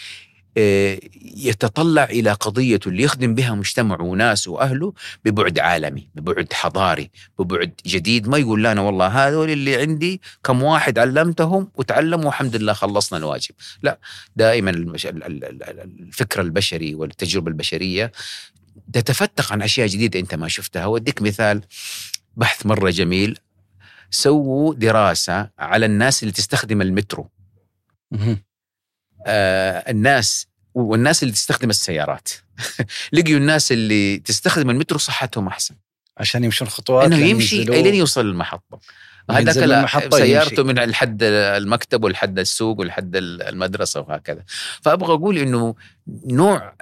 [0.56, 1.00] آه،
[1.36, 4.92] يتطلع إلى قضيته اللي يخدم بها مجتمعه وناسه وأهله
[5.24, 10.98] ببعد عالمي، ببعد حضاري، ببعد جديد، ما يقول لنا والله هذول اللي عندي كم واحد
[10.98, 13.98] علمتهم وتعلموا والحمد لله خلصنا الواجب، لا
[14.36, 18.12] دائما الفكر البشري والتجربة البشرية
[18.92, 21.62] تتفتق عن أشياء جديدة أنت ما شفتها، واديك مثال
[22.36, 23.38] بحث مرة جميل.
[24.10, 27.30] سووا دراسة على الناس اللي تستخدم المترو.
[29.26, 32.28] آه الناس والناس اللي تستخدم السيارات.
[33.12, 35.74] لقيوا الناس اللي تستخدم المترو صحتهم أحسن.
[36.16, 38.80] عشان يمشون خطوات إنه يمشي لين يوصل المحطه
[39.30, 44.44] هذاك سيارته من لحد المكتب ولحد السوق ولحد المدرسة وهكذا.
[44.82, 45.74] فأبغى أقول إنه
[46.26, 46.74] نوع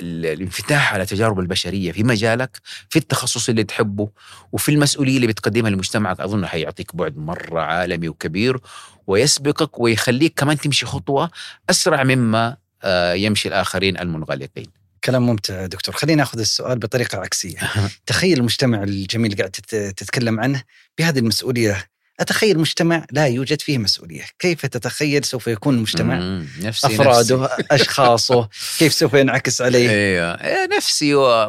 [0.00, 4.10] الانفتاح على التجارب البشرية في مجالك في التخصص اللي تحبه
[4.52, 8.60] وفي المسؤولية اللي بتقدمها لمجتمعك أظن حيعطيك بعد مرة عالمي وكبير
[9.06, 11.30] ويسبقك ويخليك كمان تمشي خطوة
[11.70, 14.66] أسرع مما آه، يمشي الآخرين المنغلقين.
[15.08, 15.94] كلام ممتع دكتور.
[15.94, 17.58] خلينا ناخذ السؤال بطريقة عكسية.
[18.06, 19.50] تخيل المجتمع الجميل قاعد
[19.96, 20.62] تتكلم عنه
[20.98, 21.86] بهذه المسؤولية.
[22.20, 24.24] أتخيل مجتمع لا يوجد فيه مسؤولية.
[24.38, 27.64] كيف تتخيل سوف يكون المجتمع نفسي أفراده نفسي.
[27.70, 30.32] أشخاصه؟ كيف سوف ينعكس عليه؟ أيوه.
[30.34, 31.42] إيه، نفسي و...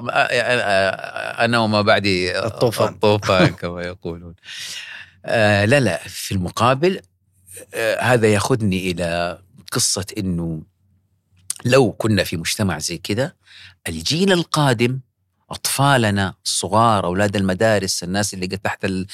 [1.40, 2.94] أنا وما بعدي الطوفان.
[2.94, 4.36] الطوفان كما يقولون.
[5.26, 7.02] آه لا لا في المقابل
[7.74, 9.40] آه هذا ياخذني إلى
[9.72, 10.62] قصة إنه
[11.66, 13.34] لو كنا في مجتمع زي كذا
[13.90, 15.00] الجيل القادم
[15.52, 19.08] أطفالنا الصغار أولاد المدارس الناس اللي تحت ال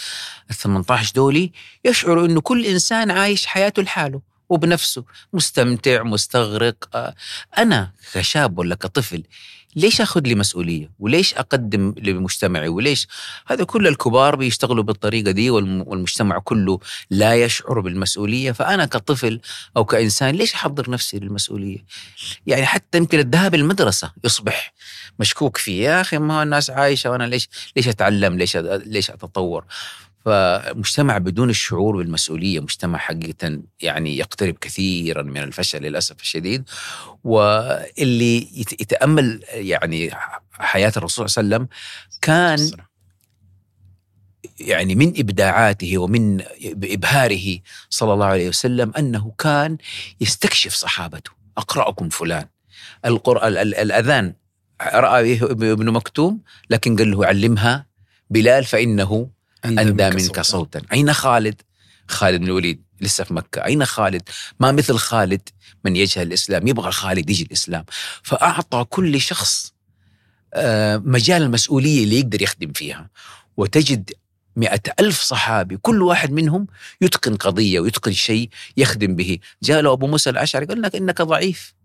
[0.51, 1.51] 18 دولي
[1.85, 6.89] يشعروا إنه كل إنسان عايش حياته لحاله وبنفسه مستمتع مستغرق.
[6.95, 7.15] آه،
[7.57, 9.23] أنا كشاب ولا كطفل
[9.75, 13.07] ليش أخذ لي مسؤولية؟ وليش أقدم لمجتمعي؟ وليش
[13.47, 19.39] هذا كل الكبار بيشتغلوا بالطريقة دي والمجتمع كله لا يشعر بالمسؤولية، فأنا كطفل
[19.77, 21.85] أو كإنسان ليش أحضر نفسي للمسؤولية؟
[22.47, 24.73] يعني حتى يمكن الذهاب المدرسة يصبح
[25.19, 29.65] مشكوك فيه، يا أخي ما الناس عايشة وأنا ليش ليش أتعلم؟ ليش ليش أتطور؟
[30.25, 36.69] فمجتمع بدون الشعور بالمسؤولية مجتمع حقيقة يعني يقترب كثيرا من الفشل للأسف الشديد
[37.23, 40.11] واللي يتأمل يعني
[40.51, 41.77] حياة الرسول صلى الله عليه وسلم
[42.21, 42.71] كان
[44.59, 46.41] يعني من إبداعاته ومن
[46.83, 47.59] إبهاره
[47.89, 49.77] صلى الله عليه وسلم أنه كان
[50.21, 52.47] يستكشف صحابته أقرأكم فلان.
[53.05, 54.33] القران الأذان
[54.81, 57.85] رأى ابن مكتوم لكن قال له علمها
[58.29, 59.29] بلال فإنه
[59.65, 60.81] أندى منك صوتا.
[60.93, 61.61] أين خالد؟
[62.07, 63.65] خالد بن الوليد لسه في مكة.
[63.65, 64.21] أين خالد؟
[64.59, 65.49] ما مثل خالد
[65.85, 66.67] من يجهل الإسلام.
[66.67, 67.85] يبغى خالد يجي الإسلام.
[68.23, 69.73] فأعطى كل شخص
[70.53, 73.09] آه، مجال المسؤولية اللي يقدر يخدم فيها.
[73.57, 74.11] وتجد
[74.55, 76.67] مئة ألف صحابي كل واحد منهم
[77.01, 79.39] يتقن قضية ويتقن شيء يخدم به.
[79.63, 81.75] جاء له أبو موسى الأشعري قال لك إنك ضعيف.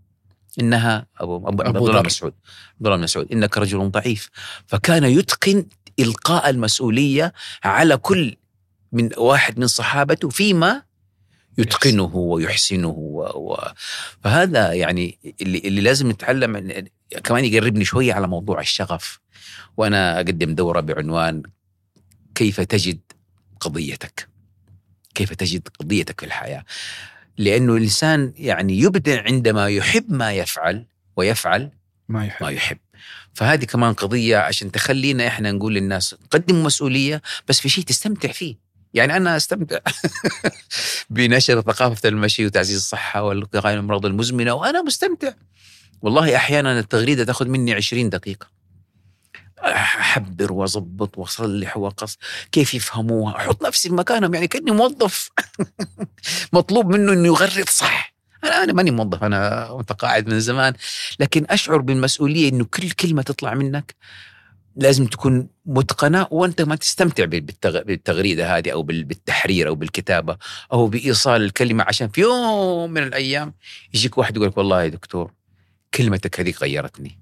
[0.61, 2.33] إنها أبو, أبو, أبو, أبو مسعود.
[2.77, 3.33] عبد الله مسعود.
[3.33, 4.31] إنك رجل ضعيف.
[4.66, 5.66] فكان يتقن
[6.03, 7.33] إلقاء المسؤولية
[7.65, 8.37] على كل
[8.93, 10.83] من واحد من صحابته فيما
[11.59, 13.23] يتقنه ويحسنه و...
[13.23, 13.59] و...
[14.25, 16.85] فهذا يعني اللي, اللي لازم نتعلم
[17.25, 19.21] كمان يقربني شوية على موضوع الشغف.
[19.77, 21.43] وأنا أقدم دورة بعنوان
[22.35, 23.01] كيف تجد
[23.61, 24.29] قضيتك؟
[25.15, 26.65] كيف تجد قضيتك في الحياة؟
[27.39, 30.87] لأنه الإنسان يعني يبدع عندما يحب ما يفعل
[31.17, 31.71] ويفعل
[32.09, 32.79] ما يحب, ما يحب.
[33.35, 38.57] فهذه كمان قضية عشان تخلينا إحنا نقول للناس قدموا مسؤولية بس في شيء تستمتع فيه.
[38.95, 39.79] يعني أنا أستمتع
[41.11, 45.33] بنشر ثقافة المشي وتعزيز الصحة من الامراض المزمنة وأنا مستمتع.
[46.03, 48.61] والله أحيانا التغريدة تأخذ مني 20 دقيقة.
[49.65, 52.19] أحبر وأظبط وأصلح وأقص
[52.53, 55.31] كيف يفهموها أحط نفسي في مكانهم يعني كأني موظف
[56.53, 58.10] مطلوب منه إنه يغرد صح.
[58.44, 60.74] أنا أنا ماني موظف أنا متقاعد من زمان.
[61.20, 63.94] لكن أشعر بالمسؤولية إنه كل كلمة تطلع منك
[64.76, 70.37] لازم تكون متقنة وأنت ما تستمتع بالتغ- بالتغريدة هذه أو بال- بالتحرير أو بالكتابة
[70.72, 73.55] أو بإيصال الكلمة عشان في يوم من الأيام
[73.94, 75.33] يجيك واحد يقول لك والله يا دكتور
[75.94, 77.19] كلمتك هذه غيرتني.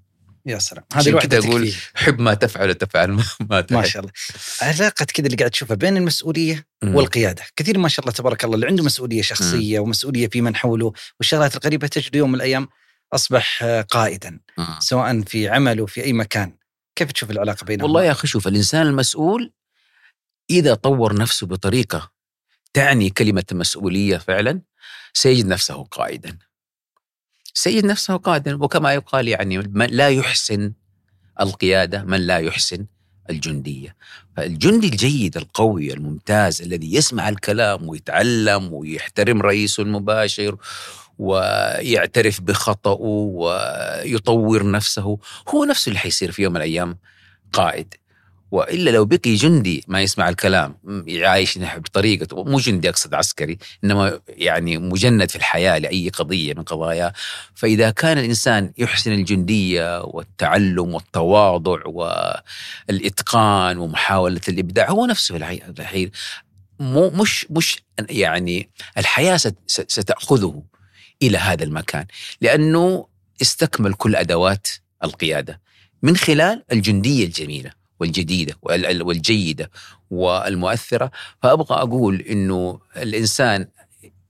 [0.48, 0.84] يا سلام.
[0.94, 4.12] هذه الوحدة أقول تكفي حب ما تفعل تفعل ما, ما تحب ما شاء الله.
[4.62, 6.94] علاقة كذا اللي قاعد تشوفها بين المسؤولية مم.
[6.94, 7.42] والقيادة.
[7.56, 11.56] كثير ما شاء الله تبارك الله اللي عنده مسؤولية شخصية ومسؤولية في من حوله والشغلات
[11.56, 12.68] القريبة تجد يوم من الأيام
[13.14, 14.76] أصبح آه، قائدا مم.
[14.80, 16.58] سواء في عمله في أي مكان.
[16.96, 19.52] كيف تشوف العلاقة بينهم؟ والله يا أخي شوف الإنسان المسؤول
[20.50, 22.12] إذا طور نفسه بطريقة
[22.74, 24.62] تعني كلمة المسؤوليه فعلا
[25.12, 26.38] سيجد نفسه قائدا.
[27.58, 30.72] سيجد نفسه قائدا وكما يقال يعني من لا يحسن
[31.40, 32.86] القيادة من لا يحسن
[33.30, 33.96] الجندية.
[34.36, 40.56] فالجندي الجيد القوي الممتاز الذي يسمع الكلام ويتعلم ويحترم رئيسه المباشر
[41.18, 45.18] ويعترف بخطأه ويطور نفسه
[45.48, 46.98] هو نفسه اللي حيصير في يوم من الأيام
[47.52, 47.94] قائد.
[48.50, 54.78] وإلا لو بقي جندي ما يسمع الكلام يعايش بطريقته مو جندي أقصد عسكري إنما يعني
[54.78, 57.12] مجند في الحياة لأي قضية من قضايا.
[57.54, 61.78] فإذا كان الإنسان يحسن الجندية والتعلم والتواضع
[62.88, 66.10] والإتقان ومحاولة الإبداع هو نفسه الحي- الحين
[66.80, 70.62] مو مش مش يعني الحياة ست- ست- ستأخذه
[71.22, 72.06] إلى هذا المكان
[72.40, 73.06] لأنه
[73.42, 74.68] استكمل كل أدوات
[75.04, 75.60] القيادة
[76.02, 77.77] من خلال الجندية الجميلة.
[78.00, 79.70] والجديدة وال- والجيدة
[80.10, 81.10] والمؤثرة.
[81.42, 83.68] فأبغى أقول إنه الإنسان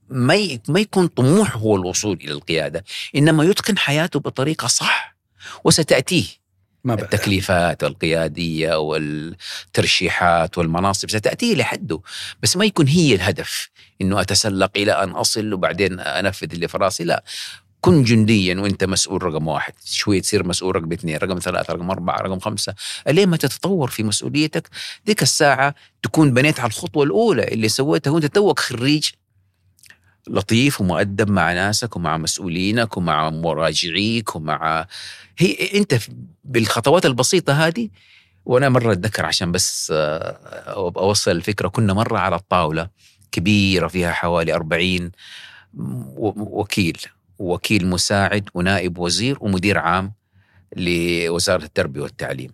[0.09, 2.83] ما ما يكون طموحه هو الوصول إلى القيادة
[3.15, 5.15] إنما يتقن حياته بطريقة صح
[5.63, 6.25] وستأتيه
[6.83, 11.99] ما بعد التكليفات القيادية والترشيحات والمناصب ستأتيه لحده.
[12.43, 13.69] بس ما يكون هي الهدف
[14.01, 17.23] إنه أتسلق إلى أن أصل وبعدين أنفذ اللي في راسي لا.
[17.81, 22.17] كن جنديا وإنت مسؤول رقم واحد شوي تصير مسؤول رقم اثنين رقم ثلاثة رقم أربعة
[22.21, 22.75] رقم خمسة.
[23.07, 24.69] لين ما تتطور في مسؤوليتك
[25.07, 29.09] ذيك الساعة تكون بنيت على الخطوة الأولى اللي سويتها وإنت توك خريج
[30.27, 34.87] لطيف ومؤدب مع ناسك ومع مسؤولينك ومع مراجعيك ومع
[35.37, 35.99] هي إنت
[36.43, 37.89] بالخطوات البسيطة هذه
[38.45, 42.89] وأنا مرة أتذكر عشان بس آه، أوصل الفكرة كنا مرة على الطاوله
[43.31, 45.11] كبيرة فيها حوالي 40
[45.77, 46.97] و- وكيل.
[47.39, 50.13] وكيل مساعد ونائب وزير ومدير عام
[50.75, 52.51] لوزارة التربية والتعليم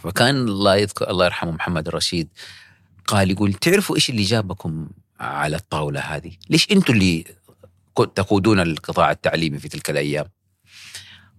[0.00, 2.28] فكان الله يذكر الله يرحمه محمد الرشيد
[3.06, 4.88] قال يقول تعرفوا إيش اللي جابكم
[5.20, 7.24] على الطاولة هذه؟ ليش أنتم اللي
[8.14, 10.26] تقودون القطاع التعليمي في تلك الأيام؟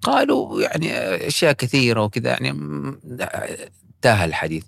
[0.02, 2.50] قالوا يعني أشياء كثيرة وكذا يعني
[3.96, 4.64] انتهى الحديث.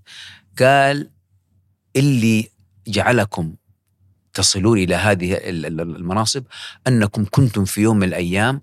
[0.59, 1.09] قال
[1.95, 2.49] اللي
[2.87, 3.55] جعلكم
[4.35, 6.43] تصلون إلى هذه ال- ال- المناصب
[6.87, 8.61] أنكم كنتم في يوم من الأيام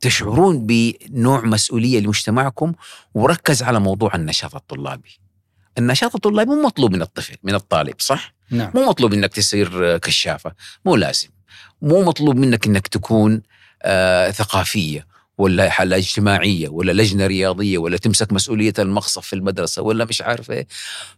[0.00, 2.72] تشعرون بنوع مسؤولية لمجتمعكم
[3.14, 5.20] وركز على موضوع النشاط الطلابي.
[5.78, 10.52] النشاط الطلابي مو مطلوب من الطفل من الطالب صح؟ نعم مو مطلوب إنك تصير كشافة
[10.84, 11.28] مو لازم
[11.82, 13.42] مو مطلوب منك إنك تكون
[13.82, 15.06] آه ثقافية
[15.38, 20.50] ولا حالة اجتماعية ولا لجنة رياضية ولا تمسك مسؤولية المقصف في المدرسة ولا مش عارف
[20.50, 20.66] إيه.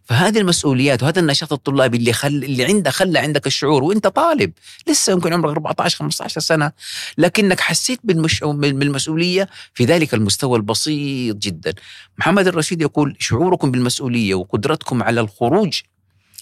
[0.03, 4.51] فهذه المسؤوليات وهذا النشاط الطلابي اللي خل اللي عنده خلى عندك الشعور وأنت طالب.
[4.87, 6.71] لسه يمكن عمرك 14 15 سنة
[7.17, 8.43] لكنك حسيت بالمش...
[8.43, 11.73] بالمسؤولية في ذلك المستوى البسيط جدا.
[12.17, 15.81] محمد الرشيد يقول شعوركم بالمسؤولية وقدرتكم على الخروج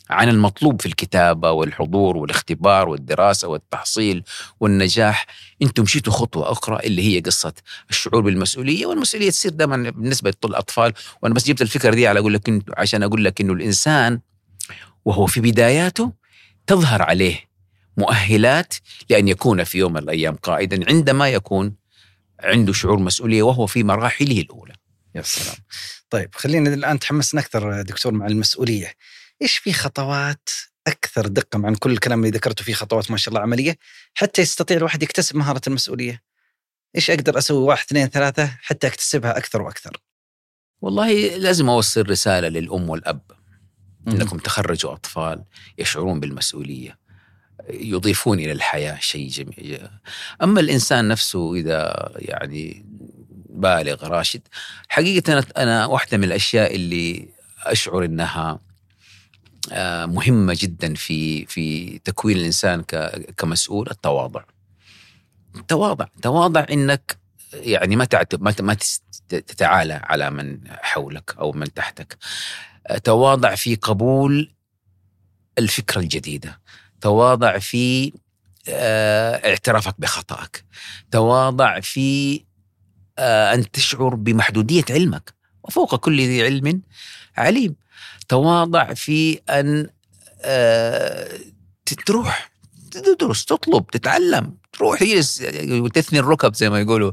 [0.09, 4.23] عن المطلوب في الكتابة والحضور والاختبار والدراسة والتحصيل
[4.59, 5.25] والنجاح.
[5.61, 7.53] أنتم مشيتوا خطوة أخرى اللي هي قصة
[7.89, 12.63] الشعور بالمسؤولية والمسؤولية تصير دائما بالنسبة للأطفال وأنا بس جبت الفكرة دي على أقول لك
[12.77, 14.19] عشان أقول لك إنه الإنسان
[15.05, 16.13] وهو في بداياته
[16.67, 17.49] تظهر عليه
[17.97, 18.73] مؤهلات
[19.09, 21.75] لأن يكون في يوم من الأيام قائدا عندما يكون
[22.39, 24.73] عنده شعور مسؤولية وهو في مراحله الأولى.
[25.15, 25.55] يا سلام.
[26.09, 28.93] طيب خلينا الآن تحمسنا أكثر دكتور مع المسؤولية.
[29.41, 30.49] إيش في خطوات
[30.87, 33.77] أكثر دقة مع كل الكلام اللي ذكرته فيه خطوات ما شاء الله عملية
[34.13, 36.21] حتى يستطيع الواحد يكتسب مهارة المسؤولية؟
[36.95, 39.97] إيش أقدر أسوي واحد اثنين ثلاثة حتى أكتسبها أكثر وأكثر؟
[40.81, 43.21] والله لازم أوصل رسالة للأم والأب
[44.07, 45.43] إنكم تخرجوا أطفال
[45.77, 46.99] يشعرون بالمسؤولية
[47.69, 49.89] يضيفون إلى الحياة شيء جميل.
[50.43, 52.85] أما الإنسان نفسه إذا يعني
[53.49, 54.41] بالغ راشد
[54.89, 57.29] حقيقة أنا واحدة من الأشياء اللي
[57.65, 58.59] أشعر إنها
[60.05, 62.81] مهمة جدا في في تكوين الإنسان
[63.37, 64.43] كمسؤول التواضع.
[65.67, 67.17] تواضع تواضع إنك
[67.53, 68.07] يعني ما
[68.39, 68.77] ما ما
[69.29, 72.17] تتعالى على من حولك أو من تحتك.
[73.03, 74.53] تواضع في قبول
[75.57, 76.59] الفكرة الجديدة.
[77.01, 78.13] تواضع في
[78.69, 80.63] آه، اعترافك بخطأك.
[81.11, 82.39] تواضع في
[83.19, 85.33] آه، أن تشعر بمحدودية علمك.
[85.63, 86.81] وفوق كل ذي علم
[87.37, 87.75] عليم.
[88.29, 89.87] تواضع في أن
[90.41, 91.29] آه،
[92.05, 92.51] تروح
[92.91, 97.11] تدرس تطلب تتعلم تروح تجلس وتثني الركب زي ما يقولوا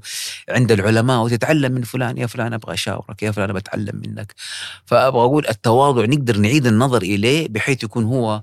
[0.48, 4.34] عند العلماء وتتعلم من فلان يا فلان أبغى أشاورك يا فلان بتعلم منك.
[4.86, 8.42] فأبغى أقول التواضع نقدر نعيد النظر إليه بحيث يكون هو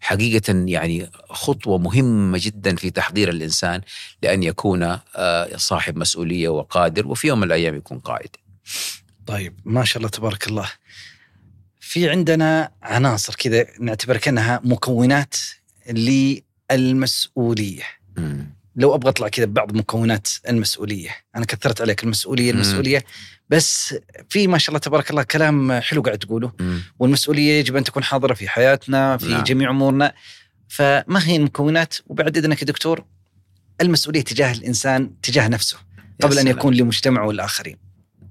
[0.00, 3.80] حقيقة يعني خطوة مهمة جدا في تحضير الإنسان
[4.22, 8.30] لأن يكون آه، صاحب مسؤولية وقادر وفي يوم من الأيام يكون قائد.
[9.26, 10.70] طيب ما شاء الله تبارك الله.
[11.94, 15.34] في عندنا عناصر كذا نعتبر كأنها مكونات
[16.70, 17.82] للمسؤولية
[18.16, 18.54] مم.
[18.76, 22.58] لو أبغى أطلع كذا ببعض مكونات المسؤولية، أنا كثرت عليك المسؤولية مم.
[22.58, 23.04] المسؤولية
[23.48, 23.94] بس
[24.28, 26.82] في ما شاء الله تبارك الله كلام حلو قاعد تقوله، مم.
[26.98, 29.42] والمسؤولية يجب أن تكون حاضرة في حياتنا في نعم.
[29.42, 30.14] جميع أمورنا
[30.68, 33.04] فما هي المكونات وبعد إذنك يا دكتور
[33.80, 35.76] المسؤولية تجاه الإنسان تجاه نفسه
[36.22, 36.46] قبل أن.
[36.46, 37.76] يكون لمجتمعه والاخرين.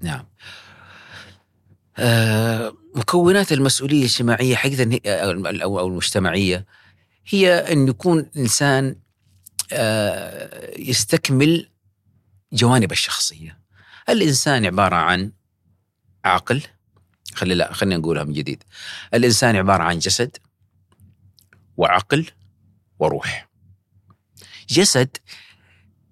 [0.02, 0.24] نعم
[1.98, 3.52] آه، مكونات
[4.56, 5.00] حقيقة هي-
[5.62, 6.66] أو أو المجتمعية
[7.28, 8.96] هي أن يكون إنسان
[9.72, 11.68] آه، يستكمل
[12.52, 13.58] جوانب الشخصية.
[14.08, 15.32] الإنسان عبارة عن
[16.24, 16.62] عقل
[17.34, 18.62] خلي لا خلينا نقولها من جديد.
[19.14, 20.36] الإنسان عبارة عن جسد
[21.76, 22.26] وعقل
[22.98, 23.48] وروح.
[24.68, 25.16] جسد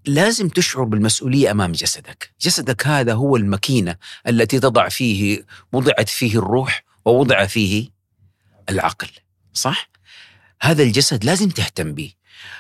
[0.07, 2.33] لازم تشعر بالمسؤولية أمام جسدك.
[2.41, 3.97] جسدك هذا هو الماكينة
[4.29, 7.89] التي تضع فيه وضعت فيه الروح ووضع فيه
[8.71, 9.09] العقل.
[9.53, 9.91] صح؟
[10.63, 12.13] هذا الجسد لازم تهتم به.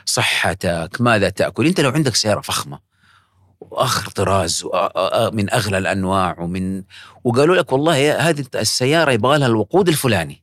[0.04, 2.78] صحتك ماذا تأكل؟ أنت لو عندك سيارة فخمة
[3.60, 4.64] وآخر طراز
[5.32, 6.82] من أغلى الأنواع ومن
[7.24, 10.42] وقالوا لك والله هذه السيارة يبغى لها الوقود الفلاني.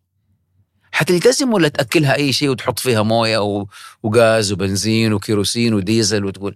[0.91, 3.65] حتلتزم ولا تأكلها أي شيء وتحط فيها موية
[4.03, 6.55] وغاز وبنزين وكيروسين وديزل وتقول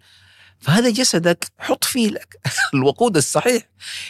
[0.63, 2.35] فهذا جسدك حط فيه لك
[2.73, 3.63] الوقود الصحيح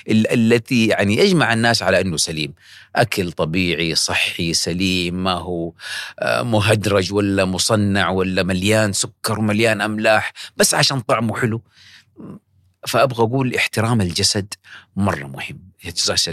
[0.10, 2.54] ال- التي يعني يجمع الناس على أنه سليم.
[2.96, 5.74] أكل طبيعي صحي سليم ما هو
[6.20, 11.62] آه، مهدرج ولا مصنع ولا مليان سكر ومليان أملاح بس عشان طعمه حلو.
[12.88, 14.54] فأبغى أقول احترام الجسد
[14.96, 15.60] مرة مهم.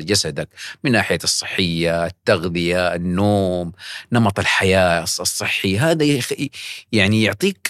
[0.01, 0.49] جسدك
[0.85, 3.73] من ناحية الصحية، التغذية، النوم،
[4.13, 6.05] نمط الحياة الصحي، هذا
[6.93, 7.70] يعني يعطيك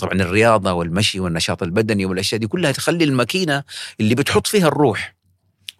[0.00, 3.64] طبعا الرياضة والمشي والنشاط البدني والأشياء دي كلها تخلي الماكينة
[4.00, 5.14] اللي بتحط فيها الروح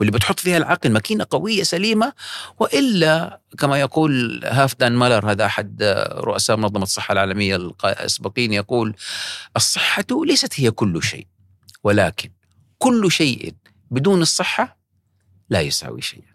[0.00, 2.12] واللي بتحط فيها العقل ماكينة قوية سليمة
[2.58, 8.94] وإلا كما يقول هافدان مالر هذا أحد آه، رؤساء منظمة الصحة العالمية السابقين يقول
[9.56, 11.26] الصحة ليست هي كل شيء
[11.84, 12.30] ولكن
[12.78, 13.54] كل شيء
[13.90, 14.78] بدون الصحة
[15.50, 16.32] لا يساوي شيئا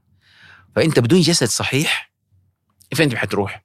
[0.76, 2.12] فإنت بدون جسد صحيح
[2.94, 3.64] فين حتروح؟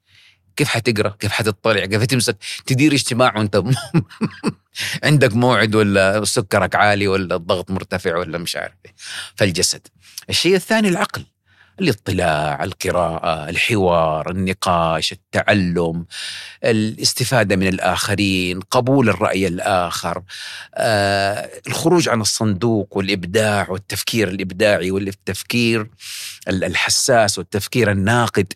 [0.56, 2.36] كيف حتقرأ؟ كيف حتطلع؟ كيف تمسك
[2.66, 3.62] تدير اجتماع وانت
[5.04, 8.94] عندك موعد ولا سكرك عالي ولا الضغط مرتفع ولا مش عارف إيه.
[9.36, 9.86] فالجسد.
[10.30, 11.24] الشيء الثاني العقل
[11.80, 16.06] الاطلاع، القراءة، الحوار، النقاش، التعلم،
[16.64, 20.22] الاستفادة من الآخرين، قبول الرأي الآخر،
[20.74, 25.86] آه، الخروج عن الصندوق والإبداع والتفكير الإبداعي والتفكير
[26.48, 28.52] ال- الحساس والتفكير الناقد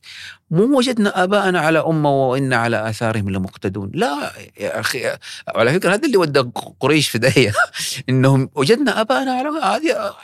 [0.51, 3.91] مو وجدنا آباءنا على أمة وإن على آثارهم لمقتدون.
[3.95, 5.17] لا يا أخي
[5.49, 6.45] على فكرة هذا اللي ودى
[6.81, 7.53] قريش في داهية.
[8.09, 10.15] إنهم وجدنا آباءنا على هذه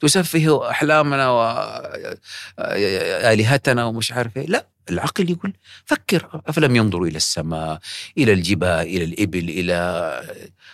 [0.00, 1.28] تسفه أحلامنا
[2.58, 4.46] وآلهتنا ومش عارف إيه.
[4.46, 5.52] لا العقل يقول
[5.84, 7.78] فكر أفلم ينظروا إلى السماء
[8.18, 9.76] إلى الجبال إلى الإبل إلى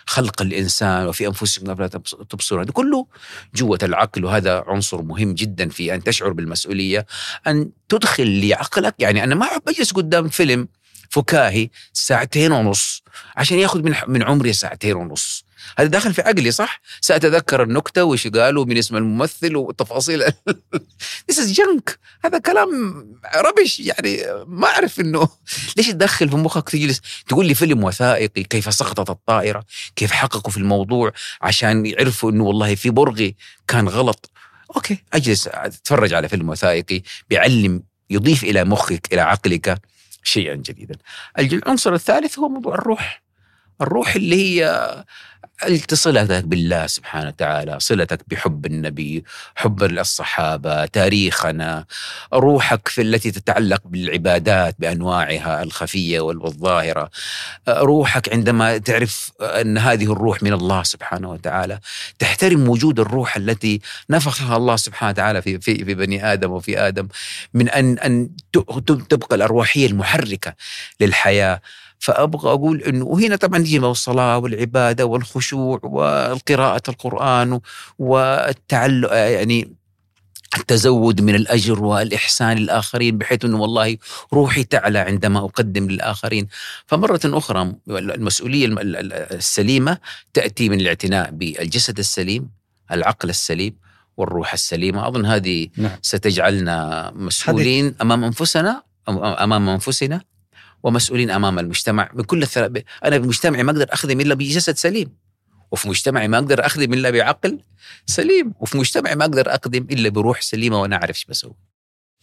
[0.05, 2.61] خلق الإنسان وفي أنفسكم أفلا تبص- تبصرون.
[2.61, 3.07] هذا كله
[3.55, 7.05] جوة العقل وهذا عنصر مهم جدا في أن تشعر بالمسؤولية
[7.47, 8.95] أن تدخل لعقلك.
[8.99, 10.67] يعني أنا ما أحب أجلس قدام فيلم
[11.09, 13.03] فكاهي ساعتين ونص
[13.35, 15.45] عشان ياخذ من من عمري ساعتين ونص.
[15.77, 20.23] هذا داخل في عقلي صح؟ سأتذكر النكتة وش قالوا من اسم الممثل وتفاصيل
[21.31, 21.97] This is junk.
[22.25, 25.29] هذا كلام ربش يعني ما أعرف إنه
[25.77, 29.63] ليش تدخل في مخك تجلس تقول لي فيلم وثائقي كيف سقطت الطائرة
[29.95, 33.35] كيف حققوا في الموضوع عشان يعرفوا إنه والله في برغي
[33.67, 34.31] كان غلط.
[34.75, 39.81] أوكي أجلس أتفرج على فيلم وثائقي بيعلم يضيف إلى مخك إلى عقلك
[40.23, 40.95] شيئا جديدا.
[41.39, 43.22] العنصر الثالث هو موضوع الروح.
[43.83, 45.03] الروح اللي هي
[45.93, 49.23] صلتك بالله سبحانه وتعالى صلتك بحب النبي
[49.55, 51.85] حب الصحابة تاريخنا
[52.33, 57.09] روحك في التي تتعلق بالعبادات بأنواعها الخفية والظاهرة.
[57.69, 61.79] روحك عندما تعرف أن هذه الروح من الله سبحانه وتعالى
[62.19, 67.07] تحترم وجود الروح التي نفخها الله سبحانه وتعالى في, في, في بني آدم وفي آدم
[67.53, 68.29] من أن, أن
[69.09, 70.53] تبقى الأرواحية المحركة
[70.99, 71.61] للحياة.
[72.03, 77.59] فأبغى أقول إنه وهنا طبعا يجي الصلاة والعبادة والخشوع والقراءة القرآن
[77.99, 79.75] والتعلق يعني
[80.57, 83.97] التزود من الأجر والإحسان للآخرين بحيث إنه والله
[84.33, 86.47] روحي تعلى عندما أقدم للآخرين
[86.85, 88.67] فمرة أخرى المسؤولية
[89.31, 89.97] السليمة
[90.33, 92.49] تأتي من الاعتناء بالجسد السليم
[92.91, 93.75] العقل السليم
[94.17, 95.97] والروح السليمة أظن هذه نعم.
[96.01, 100.32] ستجعلنا مسؤولين أمام أنفسنا أمام أنفسنا
[100.83, 102.09] ومسؤولين أمام المجتمع.
[102.13, 105.17] بكل الثلاث أنا بمجتمعي ما أقدر اخدم إلا بجسد سليم.
[105.71, 107.59] وفي مجتمعي ما أقدر اخدم إلا بعقل
[108.05, 108.53] سليم.
[108.59, 111.55] وفي مجتمعي ما أقدر اقدم إلا بروح سليمة وأنا أعرف إيش بسوي.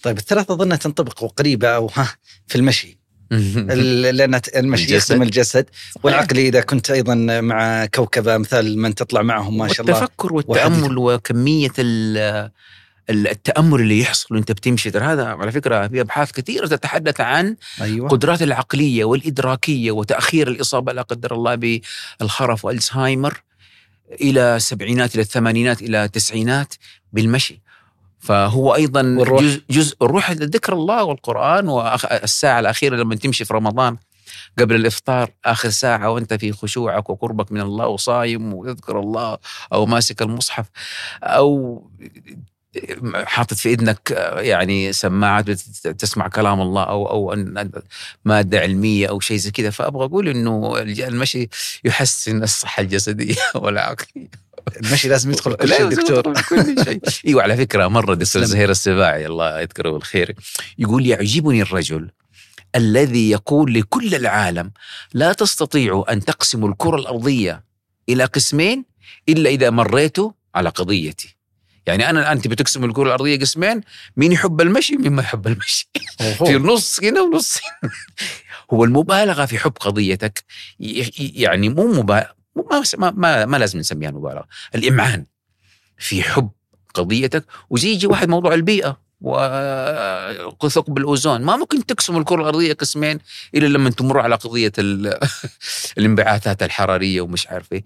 [0.02, 2.08] طيب الثلاثه اظنها تنطبق قريبة أو ها
[2.46, 3.00] في المشي.
[3.32, 4.96] ال- لأن المشي.
[4.96, 5.66] يخدم الجسد.
[6.02, 10.00] والعقل إذا كنت أيضا مع كوكبة مثال من تطلع معهم ما شاء الله.
[10.00, 11.72] والتفكر والتأمل وكمية
[13.11, 14.90] التأمل اللي يحصل وانت بتمشي.
[14.90, 18.06] ترى هذا على فكرة في أبحاث كثيرة تتحدث عن أيوه.
[18.06, 21.80] القدرات العقلية والإدراكية وتأخير الإصابة لا قدر الله
[22.20, 23.42] بالخرف وألزهايمر
[24.20, 26.74] إلى السبعينات إلى الثمانينات إلى التسعينات
[27.12, 27.61] بالمشي.
[28.20, 29.42] فهو أيضا والروح.
[29.42, 33.96] جزء, جزء الروح ذكر الله والقرآن والساعة الأخيرة لما تمشي في رمضان
[34.58, 39.38] قبل الإفطار آخر ساعة وأنت في خشوعك وقربك من الله وصايم وتذكر الله
[39.72, 40.66] أو ماسك المصحف
[41.22, 41.82] أو
[43.14, 47.45] حاطط في اذنك يعني سماعات تسمع كلام الله أو أو
[48.25, 49.71] مادة علمية أو شيء زي كذا.
[49.71, 51.49] فأبغى أقول إنه المشي
[51.85, 53.35] يحسن الصحة الجسدية.
[53.55, 54.29] والعقليه
[54.77, 56.43] المشي لازم يدخل كل شيء دكتور.
[56.43, 57.01] كل شيء.
[57.27, 58.45] أيوه على فكرة مرة دكتور.
[58.45, 60.35] زهير السباعي الله يذكره بالخير
[60.79, 62.11] يقول يعجبني الرجل
[62.75, 64.71] الذي يقول لكل العالم
[65.14, 67.64] لا تستطيعوا أن تقسموا الكرة الأرضية
[68.09, 68.85] إلى قسمين
[69.29, 71.39] إلا إذا مريتوا على قضيتي.
[71.87, 73.81] يعني أنا الآن تبي تقسم الكرة الأرضية قسمين؟
[74.16, 77.91] مين يحب المشي؟ مين ما يحب المشي؟ في نص هنا ونص هنا.
[78.72, 80.45] هو المبالغة في حب قضيتك
[81.18, 82.35] يعني مو مبالغه
[82.99, 85.26] ما, ما, ما, لازم نسميها مبالغه الامعان
[85.99, 86.51] في حب
[86.95, 87.45] قضيتك.
[87.70, 89.01] وزي يجي واحد موضوع البيئة
[90.61, 91.43] وثقب الأوزون.
[91.43, 93.18] ما ممكن تقسم الكرة الأرضية قسمين
[93.55, 95.18] إلا لما تمر على قضية ال-
[95.99, 97.85] الانبعاثات الحرارية ومش عارف إيه.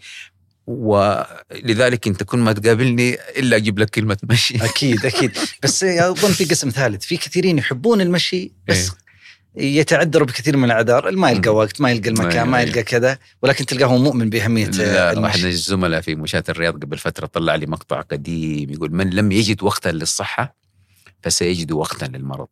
[0.66, 4.56] ولذلك انت كل ما تقابلني إلا أجيب لك كلمة مشي.
[4.70, 5.38] أكيد أكيد.
[5.62, 7.04] بس أظن في قسم ثالث.
[7.04, 8.90] في كثيرين يحبون المشي بس
[9.56, 11.10] يتعذروا بكثير من الأعذار.
[11.10, 11.54] ما يلقى.
[11.54, 12.60] وقت ما يلقى المكان ما.
[12.60, 13.18] يلقى كذا.
[13.42, 15.48] ولكن تلقاه هو مؤمن بأهمية واحد المشي.
[15.48, 19.88] الزملاء في مشاة الرياض قبل فترة طلع لي مقطع قديم يقول من لم يجد وقتا
[19.88, 20.56] للصحة
[21.22, 22.48] فسيجد وقتا للمرض.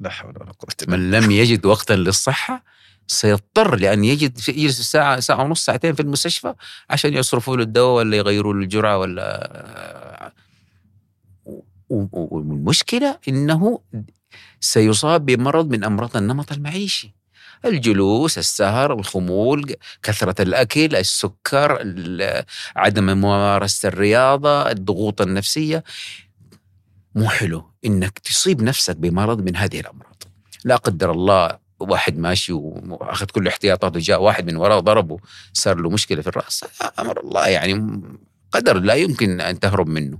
[0.00, 2.64] لا حول ولا قوة من لم يجد وقتا للصحة
[3.12, 6.54] سيضطر لأن يجد يجلس ساعة ساعة ونص ساعتين في المستشفى
[6.90, 10.32] عشان يصرفوا له الدواء ولا يغيروا له الجرعة ولا
[11.90, 13.80] والمشكلة إنه
[14.60, 17.14] سيصاب بمرض من أمراض النمط المعيشي.
[17.64, 22.44] الجلوس السهر الخمول كثرة الأكل السكر ال-
[22.76, 25.84] عدم ممارسة الرياضة الضغوط النفسية.
[27.14, 30.22] مو حلو إنك تصيب نفسك بمرض من هذه الأمراض.
[30.64, 31.58] لا قدر الله
[31.90, 35.18] واحد ماشي وأخذ كل احتياطاته جاء واحد من وراه ضربه
[35.52, 36.64] صار له مشكلة في الرأس.
[36.98, 38.02] أمر الله يعني
[38.52, 40.18] قدر لا يمكن أن تهرب منه.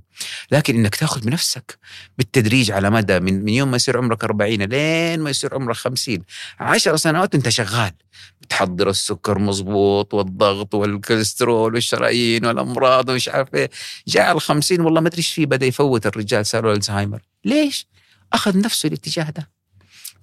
[0.51, 1.79] لكن إنك تأخذ بنفسك
[2.19, 6.19] بالتدريج على مدى من, من يوم ما يصير عمرك 40 لين ما يصير عمرك 50
[6.61, 7.93] 10 سنوات أنت شغال.
[8.41, 13.71] بتحضر السكر مظبوط والضغط والكوليسترول والشرايين والأمراض ومش عارف إيه.
[14.09, 17.21] جاء ال 50 والله ما أدري إيش فيه بدأ يفوت الرجال صار ألزهايمر.
[17.45, 17.87] ليش؟
[18.33, 19.62] أخذ نفسه الاتجاه ده.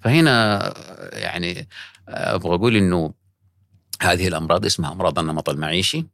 [0.00, 0.74] فهنا
[1.12, 1.68] يعني
[2.08, 3.14] أبغى أقول إنه
[4.02, 6.06] هذه الأمراض اسمها أمراض النمط المعيشي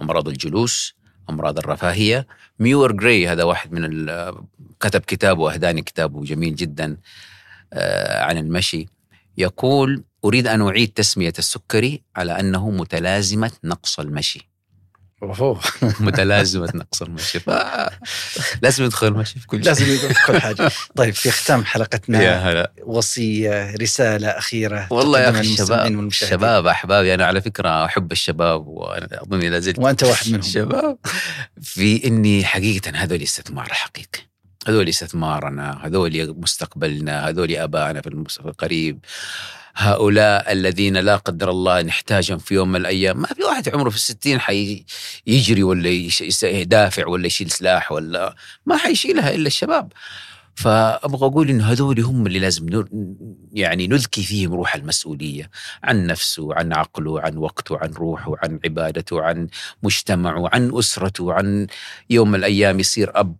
[0.00, 0.94] أمراض الجلوس
[1.30, 2.26] أمراض الرفاهية.
[2.58, 4.10] ميور جراي هذا واحد من
[4.80, 6.96] كتب كتاب وأهداني كتابه جميل جدا
[7.72, 8.86] آه، عن المشي.
[9.38, 14.49] يقول أريد أن أعيد تسمية السكري على أنه متلازمة نقص المشي.
[15.22, 15.60] أوه.
[16.00, 19.66] متلازمة نقص المشي فلازم يدخل المشي في كل شيء.
[19.66, 20.70] لازم يقول في كل حاجة.
[20.96, 22.22] طيب في ختام حلقتنا.
[22.22, 22.72] يا هلا.
[22.82, 26.32] وصية رسالة أخيرة والله يا للمستمعين الشباب.
[26.32, 30.40] الشباب احبابي أنا على فكرة أحب الشباب وأنا أظن لا زلت وأنت واحد منهم.
[30.40, 30.98] الشباب
[31.62, 34.30] في إني حقيقة هذول استثمار حقيقي.
[34.68, 39.04] هذول استثمارنا هذول مستقبلنا هذول آبائنا في المستقبل القريب.
[39.76, 43.20] هؤلاء الذين لا قدر الله نحتاجهم في يوم من الأيام.
[43.20, 45.88] ما في واحد عمره في الستين حيجري ولا
[46.42, 48.34] يدافع ولا يشيل سلاح ولا
[48.66, 49.92] ما حيشيلها إلا الشباب.
[50.54, 52.84] فأبغى أقول انه هذول هم اللي لازم
[53.52, 55.50] يعني نذكي فيهم روح المسؤولية
[55.82, 59.48] عن نفسه عن عقله عن وقته عن روحه عن عبادته عن
[59.82, 61.66] مجتمعه عن أسرته عن
[62.10, 63.36] يوم من الأيام يصير أب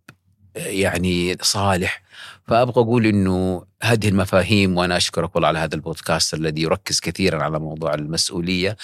[0.57, 2.03] يعني صالح.
[2.51, 7.59] فأبغى أقول إنه هذه المفاهيم وأنا أشكرك والله على هذا البودكاست الذي يركز كثيرا على
[7.59, 8.77] موضوع المسؤولية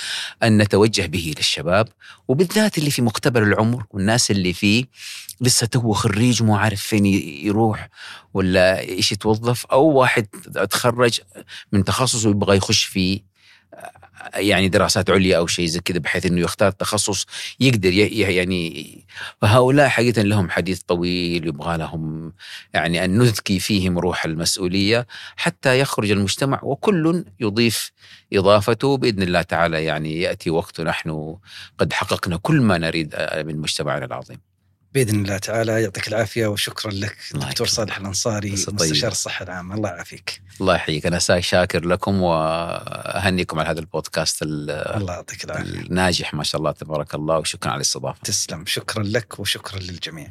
[0.43, 1.89] أن نتوجه به للشباب
[2.29, 4.85] وبالذات اللي في مقتبل العمر والناس اللي فيه
[5.41, 7.89] لسه تو خريج مو عارف فين يروح
[8.35, 10.27] ولا إيش يتوظف أو واحد
[10.71, 11.21] تخرج
[11.73, 13.21] من تخصص ويبغى يخش فيه
[14.35, 17.27] يعني دراسات عليا أو شيء زي كذا بحيث إنه يختار تخصص
[17.61, 19.05] يقدر يعني
[19.43, 22.33] فهؤلاء حقيقة لهم حديث طويل يبغى لهم
[22.75, 25.07] يعني أن نذكي فيهم روح المسؤولية
[25.37, 27.93] حتى يخرج المجتمع وكل يضيف
[28.33, 31.37] إضافته بإذن الله تعالى يعني يأتي وقت نحن
[31.79, 33.15] قد حققنا كل ما نريد
[33.47, 34.46] من مجتمعنا العظيم.
[34.97, 35.83] بإذن الله تعالى.
[35.83, 40.41] يعطيك العافية وشكرا لك دكتور صالح الأنصاري مستشار الصحه العامه الله يعافيك.
[40.61, 41.07] الله يحييك.
[41.07, 45.81] أنا شاكر لكم وأهنيكم على هذا البودكاست الله يعطيك العافية.
[45.81, 48.19] الناجح ما شاء الله تبارك الله وشكرا على الاستضافة.
[48.25, 48.67] تسلم.
[48.67, 50.29] شكرا لك وشكرا للجميع.